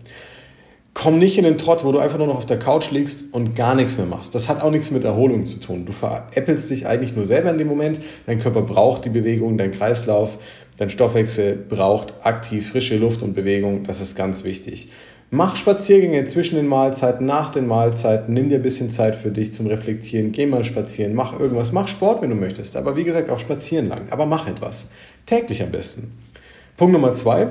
komm 0.93 1.19
nicht 1.19 1.37
in 1.37 1.43
den 1.43 1.57
Trott, 1.57 1.83
wo 1.83 1.91
du 1.91 1.99
einfach 1.99 2.17
nur 2.17 2.27
noch 2.27 2.37
auf 2.37 2.45
der 2.45 2.59
Couch 2.59 2.91
liegst 2.91 3.33
und 3.33 3.55
gar 3.55 3.75
nichts 3.75 3.97
mehr 3.97 4.05
machst. 4.05 4.35
Das 4.35 4.49
hat 4.49 4.61
auch 4.61 4.71
nichts 4.71 4.91
mit 4.91 5.03
Erholung 5.03 5.45
zu 5.45 5.59
tun. 5.59 5.85
Du 5.85 5.91
veräppelst 5.91 6.69
dich 6.69 6.85
eigentlich 6.85 7.15
nur 7.15 7.23
selber 7.23 7.49
in 7.49 7.57
dem 7.57 7.67
Moment. 7.67 7.99
Dein 8.25 8.39
Körper 8.39 8.61
braucht 8.61 9.05
die 9.05 9.09
Bewegung, 9.09 9.57
dein 9.57 9.71
Kreislauf, 9.71 10.37
dein 10.77 10.89
Stoffwechsel 10.89 11.55
braucht 11.55 12.13
aktiv 12.25 12.69
frische 12.69 12.97
Luft 12.97 13.23
und 13.23 13.33
Bewegung. 13.33 13.83
Das 13.83 14.01
ist 14.01 14.15
ganz 14.15 14.43
wichtig. 14.43 14.89
Mach 15.33 15.55
Spaziergänge 15.55 16.25
zwischen 16.25 16.55
den 16.55 16.67
Mahlzeiten, 16.67 17.25
nach 17.25 17.51
den 17.51 17.65
Mahlzeiten, 17.65 18.33
nimm 18.33 18.49
dir 18.49 18.55
ein 18.55 18.63
bisschen 18.63 18.91
Zeit 18.91 19.15
für 19.15 19.31
dich 19.31 19.53
zum 19.53 19.65
Reflektieren, 19.67 20.33
geh 20.33 20.45
mal 20.45 20.65
spazieren, 20.65 21.13
mach 21.13 21.39
irgendwas, 21.39 21.71
mach 21.71 21.87
Sport, 21.87 22.21
wenn 22.21 22.31
du 22.31 22.35
möchtest, 22.35 22.75
aber 22.75 22.97
wie 22.97 23.05
gesagt 23.05 23.29
auch 23.29 23.39
spazieren 23.39 23.87
lang, 23.87 24.09
aber 24.09 24.25
mach 24.25 24.45
etwas. 24.45 24.89
Täglich 25.25 25.63
am 25.63 25.71
besten. 25.71 26.17
Punkt 26.75 26.91
Nummer 26.91 27.13
zwei, 27.13 27.47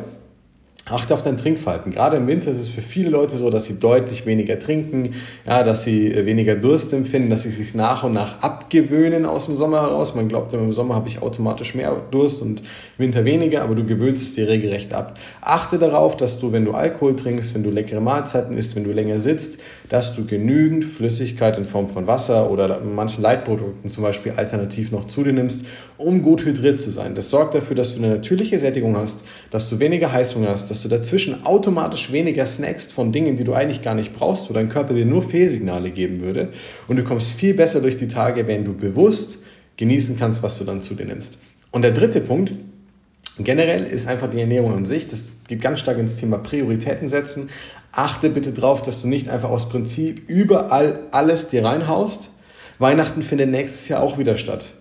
Achte 0.91 1.15
auf 1.15 1.23
dein 1.23 1.37
Trinkverhalten. 1.37 1.93
Gerade 1.93 2.17
im 2.17 2.27
Winter 2.27 2.51
ist 2.51 2.59
es 2.59 2.69
für 2.69 2.83
viele 2.83 3.11
Leute 3.11 3.37
so, 3.37 3.49
dass 3.49 3.65
sie 3.67 3.79
deutlich 3.79 4.27
weniger 4.27 4.59
trinken, 4.59 5.15
ja, 5.47 5.63
dass 5.63 5.85
sie 5.85 6.13
äh, 6.13 6.27
weniger 6.27 6.57
Durst 6.57 6.93
empfinden, 6.93 7.31
dass 7.31 7.45
sie 7.45 7.51
sich 7.51 7.75
nach 7.75 8.03
und 8.03 8.13
nach 8.13 8.43
abgewöhnen 8.43 9.25
aus 9.25 9.47
dem 9.47 9.55
Sommer 9.55 9.83
heraus. 9.83 10.17
Man 10.17 10.29
glaubt, 10.29 10.53
im 10.53 10.73
Sommer 10.73 10.97
habe 10.97 11.09
ich 11.09 11.23
automatisch 11.23 11.77
mehr 11.77 11.95
Durst 12.11 12.43
und 12.43 12.61
im 12.61 12.67
Winter 12.99 13.25
weniger, 13.25 13.63
aber 13.63 13.77
du 13.77 13.85
gewöhnst 13.85 14.23
es 14.23 14.35
dir 14.35 14.49
regelrecht 14.49 14.93
ab. 14.93 15.17
Achte 15.41 15.79
darauf, 15.79 16.17
dass 16.17 16.39
du, 16.41 16.51
wenn 16.51 16.65
du 16.65 16.73
Alkohol 16.73 17.15
trinkst, 17.15 17.55
wenn 17.55 17.63
du 17.63 17.71
leckere 17.71 18.01
Mahlzeiten 18.01 18.57
isst, 18.57 18.75
wenn 18.75 18.85
du 18.85 18.91
länger 18.91 19.21
sitzt, 19.21 19.61
dass 19.89 20.15
du 20.15 20.25
genügend 20.25 20.85
Flüssigkeit 20.85 21.57
in 21.57 21.65
Form 21.65 21.89
von 21.89 22.09
Wasser 22.09 22.51
oder 22.51 22.81
manchen 22.81 23.23
Leitprodukten 23.23 23.89
zum 23.89 24.03
Beispiel 24.03 24.33
alternativ 24.33 24.91
noch 24.91 25.05
zu 25.05 25.23
dir 25.23 25.33
nimmst, 25.33 25.65
um 25.97 26.23
gut 26.23 26.45
hydriert 26.45 26.81
zu 26.81 26.91
sein. 26.91 27.15
Das 27.15 27.31
sorgt 27.31 27.55
dafür, 27.55 27.77
dass 27.77 27.95
du 27.95 28.03
eine 28.03 28.15
natürliche 28.15 28.59
Sättigung 28.59 28.97
hast, 28.97 29.23
dass 29.51 29.69
du 29.69 29.79
weniger 29.79 30.13
Heißhunger 30.13 30.49
hast, 30.49 30.71
dass 30.71 30.80
du 30.83 30.89
dazwischen 30.89 31.45
automatisch 31.47 32.13
weniger 32.13 32.47
snackst 32.47 32.93
von 32.93 33.13
Dingen, 33.13 33.37
die 33.37 33.45
du 33.45 33.53
eigentlich 33.53 33.83
gar 33.83 33.95
nicht 33.95 34.15
brauchst, 34.15 34.49
wo 34.49 34.55
dein 34.55 34.69
Körper 34.69 34.95
dir 34.95 35.07
nur 35.07 35.23
Fehlsignale 35.23 35.91
geben 35.91 36.21
würde. 36.21 36.49
Und 36.89 36.97
du 36.97 37.05
kommst 37.05 37.33
viel 37.33 37.55
besser 37.55 37.81
durch 37.81 37.97
die 37.97 38.09
Tage, 38.09 38.47
wenn 38.47 38.65
du 38.65 38.75
bewusst 38.75 39.39
genießen 39.77 40.19
kannst, 40.19 40.43
was 40.43 40.59
du 40.59 40.65
dann 40.65 40.83
zu 40.83 40.95
dir 40.95 41.07
nimmst. 41.07 41.39
Und 41.71 41.83
der 41.83 41.93
dritte 41.93 42.21
Punkt, 42.21 42.53
generell 43.39 43.85
ist 43.85 44.07
einfach 44.07 44.29
die 44.31 44.41
Ernährung 44.41 44.75
an 44.75 44.87
sich. 44.87 45.09
Das 45.09 45.31
geht 45.49 45.61
ganz 45.61 45.81
stark 45.81 45.99
ins 45.99 46.17
Thema 46.17 46.39
Prioritäten 46.39 47.09
setzen. 47.09 47.49
Achte 47.93 48.31
bitte 48.31 48.53
darauf, 48.53 48.83
dass 48.83 49.03
du 49.03 49.09
nicht 49.09 49.29
einfach 49.29 49.51
aus 49.51 49.69
Prinzip 49.69 50.29
überall 50.29 51.01
alles 51.11 51.49
dir 51.49 51.65
reinhaust. 51.65 52.31
Weihnachten 52.79 53.23
findet 53.23 53.51
nächstes 53.51 53.89
Jahr 53.89 54.03
auch 54.03 54.19
wieder 54.19 54.37
statt. 54.37 54.73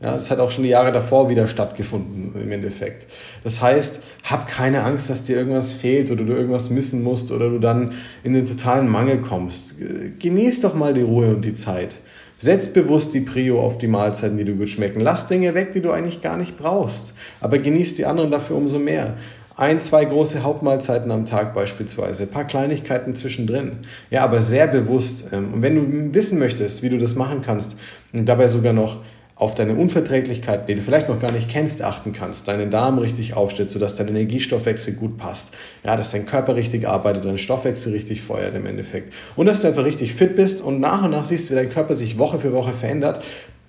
Ja, 0.00 0.14
das 0.14 0.30
hat 0.30 0.40
auch 0.40 0.50
schon 0.50 0.64
die 0.64 0.70
Jahre 0.70 0.92
davor 0.92 1.30
wieder 1.30 1.48
stattgefunden 1.48 2.38
im 2.38 2.52
Endeffekt. 2.52 3.06
Das 3.42 3.62
heißt, 3.62 4.00
hab 4.24 4.46
keine 4.46 4.84
Angst, 4.84 5.08
dass 5.08 5.22
dir 5.22 5.36
irgendwas 5.36 5.72
fehlt 5.72 6.10
oder 6.10 6.24
du 6.24 6.34
irgendwas 6.34 6.68
missen 6.68 7.02
musst 7.02 7.32
oder 7.32 7.48
du 7.48 7.58
dann 7.58 7.92
in 8.22 8.34
den 8.34 8.44
totalen 8.44 8.88
Mangel 8.88 9.22
kommst. 9.22 9.76
Genieß 10.18 10.60
doch 10.60 10.74
mal 10.74 10.92
die 10.92 11.00
Ruhe 11.00 11.34
und 11.34 11.46
die 11.46 11.54
Zeit. 11.54 11.96
Setz 12.38 12.68
bewusst 12.68 13.14
die 13.14 13.20
Prio 13.20 13.62
auf 13.62 13.78
die 13.78 13.86
Mahlzeiten, 13.86 14.36
die 14.36 14.44
du 14.44 14.56
gut 14.56 14.68
schmecken. 14.68 15.00
Lass 15.00 15.28
Dinge 15.28 15.54
weg, 15.54 15.72
die 15.72 15.80
du 15.80 15.90
eigentlich 15.90 16.20
gar 16.20 16.36
nicht 16.36 16.58
brauchst. 16.58 17.14
Aber 17.40 17.58
genieß 17.58 17.94
die 17.94 18.04
anderen 18.04 18.30
dafür 18.30 18.56
umso 18.56 18.78
mehr. 18.78 19.14
Ein, 19.56 19.80
zwei 19.80 20.04
große 20.04 20.42
Hauptmahlzeiten 20.42 21.10
am 21.10 21.24
Tag 21.24 21.54
beispielsweise, 21.54 22.24
ein 22.24 22.28
paar 22.28 22.44
Kleinigkeiten 22.44 23.14
zwischendrin. 23.14 23.78
Ja, 24.10 24.22
aber 24.22 24.42
sehr 24.42 24.66
bewusst. 24.66 25.32
Ähm, 25.32 25.54
und 25.54 25.62
wenn 25.62 25.76
du 25.76 26.14
wissen 26.14 26.38
möchtest, 26.38 26.82
wie 26.82 26.90
du 26.90 26.98
das 26.98 27.14
machen 27.14 27.40
kannst 27.40 27.78
und 28.12 28.26
dabei 28.26 28.48
sogar 28.48 28.74
noch 28.74 28.98
auf 29.36 29.54
deine 29.54 29.74
Unverträglichkeiten, 29.74 30.66
die 30.66 30.74
du 30.74 30.80
vielleicht 30.80 31.10
noch 31.10 31.20
gar 31.20 31.30
nicht 31.30 31.50
kennst, 31.50 31.82
achten 31.82 32.14
kannst, 32.14 32.48
deinen 32.48 32.70
Darm 32.70 32.98
richtig 32.98 33.34
aufstellt, 33.34 33.70
sodass 33.70 33.94
dein 33.94 34.08
Energiestoffwechsel 34.08 34.94
gut 34.94 35.18
passt, 35.18 35.54
ja, 35.84 35.94
dass 35.94 36.10
dein 36.10 36.24
Körper 36.24 36.56
richtig 36.56 36.88
arbeitet, 36.88 37.26
dein 37.26 37.36
Stoffwechsel 37.36 37.92
richtig 37.92 38.22
feuert 38.22 38.54
im 38.54 38.64
Endeffekt 38.64 39.12
und 39.36 39.44
dass 39.44 39.60
du 39.60 39.68
einfach 39.68 39.84
richtig 39.84 40.14
fit 40.14 40.36
bist 40.36 40.62
und 40.62 40.80
nach 40.80 41.04
und 41.04 41.10
nach 41.10 41.24
siehst, 41.24 41.50
wie 41.50 41.54
dein 41.54 41.70
Körper 41.70 41.94
sich 41.94 42.18
Woche 42.18 42.38
für 42.38 42.52
Woche 42.52 42.72
verändert, 42.72 43.22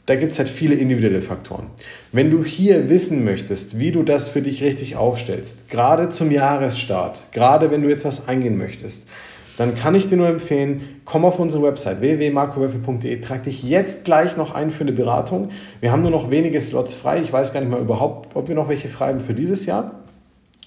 da 0.06 0.16
gibt 0.16 0.32
es 0.32 0.40
halt 0.40 0.48
viele 0.48 0.76
individuelle 0.76 1.22
Faktoren. 1.22 1.68
Wenn 2.14 2.32
du 2.32 2.46
hier 2.46 2.90
wissen 2.90 3.26
möchtest, 3.26 3.78
wie 3.78 3.92
du 3.92 4.04
das 4.04 4.30
für 4.30 4.42
dich 4.42 4.64
richtig 4.64 4.96
aufstellst, 4.96 5.70
gerade 5.70 6.08
zum 6.08 6.32
Jahresstart, 6.32 7.26
gerade 7.34 7.72
wenn 7.72 7.82
du 7.82 7.90
jetzt 7.90 8.06
was 8.06 8.30
eingehen 8.30 8.58
möchtest, 8.58 9.10
dann 9.58 9.76
kann 9.76 9.96
ich 9.96 10.08
dir 10.08 10.18
nur 10.18 10.28
empfehlen, 10.28 11.02
komm 11.04 11.26
auf 11.26 11.40
unsere 11.40 11.64
Website 11.64 12.00
www.markowölfe.de, 12.00 13.22
trag 13.22 13.44
dich 13.44 13.64
jetzt 13.64 14.06
gleich 14.06 14.38
noch 14.38 14.54
ein 14.54 14.72
für 14.72 14.84
eine 14.84 14.94
Beratung. 14.94 15.50
Wir 15.82 15.92
haben 15.92 16.04
nur 16.04 16.12
noch 16.12 16.32
wenige 16.32 16.62
Slots 16.62 16.94
frei. 16.94 17.20
Ich 17.22 17.34
weiß 17.34 17.54
gar 17.54 17.60
nicht 17.60 17.72
mal 17.72 17.82
überhaupt, 17.82 18.36
ob 18.36 18.48
wir 18.48 18.56
noch 18.56 18.70
welche 18.70 18.88
frei 18.88 19.10
haben 19.10 19.20
für 19.20 19.34
dieses 19.34 19.66
Jahr 19.66 20.04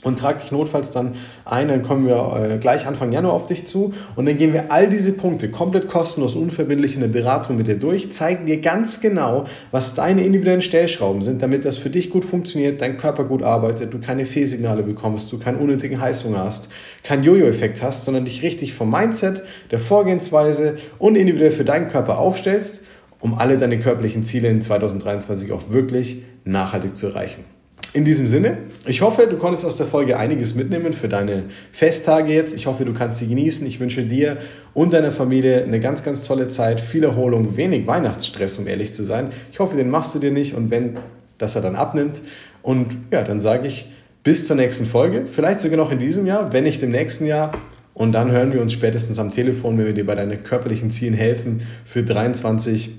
und 0.02 0.18
trag 0.18 0.40
dich 0.40 0.50
notfalls 0.50 0.90
dann 0.90 1.14
ein, 1.44 1.68
dann 1.68 1.82
kommen 1.82 2.06
wir 2.06 2.50
äh, 2.52 2.58
gleich 2.58 2.86
Anfang 2.86 3.12
Januar 3.12 3.34
auf 3.34 3.46
dich 3.46 3.66
zu 3.66 3.92
und 4.16 4.26
dann 4.26 4.38
gehen 4.38 4.52
wir 4.52 4.72
all 4.72 4.88
diese 4.88 5.12
Punkte 5.12 5.50
komplett 5.50 5.88
kostenlos, 5.88 6.34
unverbindlich 6.34 6.94
in 6.94 7.00
der 7.00 7.08
Beratung 7.08 7.56
mit 7.56 7.66
dir 7.66 7.76
durch, 7.76 8.10
zeigen 8.12 8.46
dir 8.46 8.60
ganz 8.60 9.00
genau, 9.00 9.44
was 9.70 9.94
deine 9.94 10.24
individuellen 10.24 10.62
Stellschrauben 10.62 11.22
sind, 11.22 11.42
damit 11.42 11.64
das 11.64 11.76
für 11.76 11.90
dich 11.90 12.10
gut 12.10 12.24
funktioniert, 12.24 12.80
dein 12.80 12.96
Körper 12.96 13.24
gut 13.24 13.42
arbeitet, 13.42 13.92
du 13.92 14.00
keine 14.00 14.24
Fehlsignale 14.24 14.82
bekommst, 14.82 15.30
du 15.32 15.38
keinen 15.38 15.58
unnötigen 15.58 16.00
Heißhunger 16.00 16.44
hast, 16.44 16.70
keinen 17.02 17.24
Jojo-Effekt 17.24 17.82
hast, 17.82 18.04
sondern 18.04 18.24
dich 18.24 18.42
richtig 18.42 18.74
vom 18.74 18.90
Mindset, 18.90 19.42
der 19.70 19.78
Vorgehensweise 19.78 20.78
und 20.98 21.16
individuell 21.16 21.50
für 21.50 21.64
deinen 21.64 21.88
Körper 21.88 22.18
aufstellst, 22.18 22.84
um 23.20 23.34
alle 23.34 23.58
deine 23.58 23.78
körperlichen 23.78 24.24
Ziele 24.24 24.48
in 24.48 24.62
2023 24.62 25.52
auch 25.52 25.70
wirklich 25.70 26.22
nachhaltig 26.44 26.96
zu 26.96 27.08
erreichen. 27.08 27.44
In 27.92 28.04
diesem 28.04 28.28
Sinne, 28.28 28.58
ich 28.86 29.02
hoffe, 29.02 29.26
du 29.26 29.36
konntest 29.36 29.64
aus 29.64 29.74
der 29.74 29.86
Folge 29.86 30.16
einiges 30.16 30.54
mitnehmen 30.54 30.92
für 30.92 31.08
deine 31.08 31.44
Festtage 31.72 32.32
jetzt. 32.32 32.54
Ich 32.54 32.66
hoffe, 32.66 32.84
du 32.84 32.92
kannst 32.92 33.18
sie 33.18 33.26
genießen. 33.26 33.66
Ich 33.66 33.80
wünsche 33.80 34.04
dir 34.04 34.36
und 34.74 34.92
deiner 34.92 35.10
Familie 35.10 35.64
eine 35.64 35.80
ganz, 35.80 36.04
ganz 36.04 36.22
tolle 36.22 36.48
Zeit, 36.48 36.80
viel 36.80 37.02
Erholung, 37.02 37.56
wenig 37.56 37.88
Weihnachtsstress, 37.88 38.58
um 38.58 38.68
ehrlich 38.68 38.92
zu 38.92 39.02
sein. 39.02 39.30
Ich 39.52 39.58
hoffe, 39.58 39.76
den 39.76 39.90
machst 39.90 40.14
du 40.14 40.20
dir 40.20 40.30
nicht 40.30 40.54
und 40.54 40.70
wenn, 40.70 40.98
dass 41.38 41.56
er 41.56 41.62
dann 41.62 41.74
abnimmt. 41.74 42.22
Und 42.62 42.94
ja, 43.10 43.24
dann 43.24 43.40
sage 43.40 43.66
ich 43.66 43.90
bis 44.22 44.46
zur 44.46 44.54
nächsten 44.54 44.86
Folge, 44.86 45.24
vielleicht 45.26 45.58
sogar 45.58 45.76
noch 45.76 45.90
in 45.90 45.98
diesem 45.98 46.26
Jahr, 46.26 46.52
wenn 46.52 46.64
nicht 46.64 46.82
im 46.84 46.90
nächsten 46.90 47.26
Jahr. 47.26 47.52
Und 47.92 48.12
dann 48.12 48.30
hören 48.30 48.52
wir 48.52 48.60
uns 48.60 48.72
spätestens 48.72 49.18
am 49.18 49.32
Telefon, 49.32 49.76
wenn 49.78 49.86
wir 49.86 49.94
dir 49.94 50.06
bei 50.06 50.14
deinen 50.14 50.44
körperlichen 50.44 50.92
Zielen 50.92 51.14
helfen 51.14 51.66
für 51.84 52.04
23. 52.04 52.90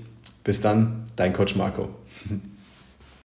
Bis 0.44 0.60
dann, 0.60 1.04
dein 1.16 1.32
Coach 1.32 1.56
Marco. 1.56 1.88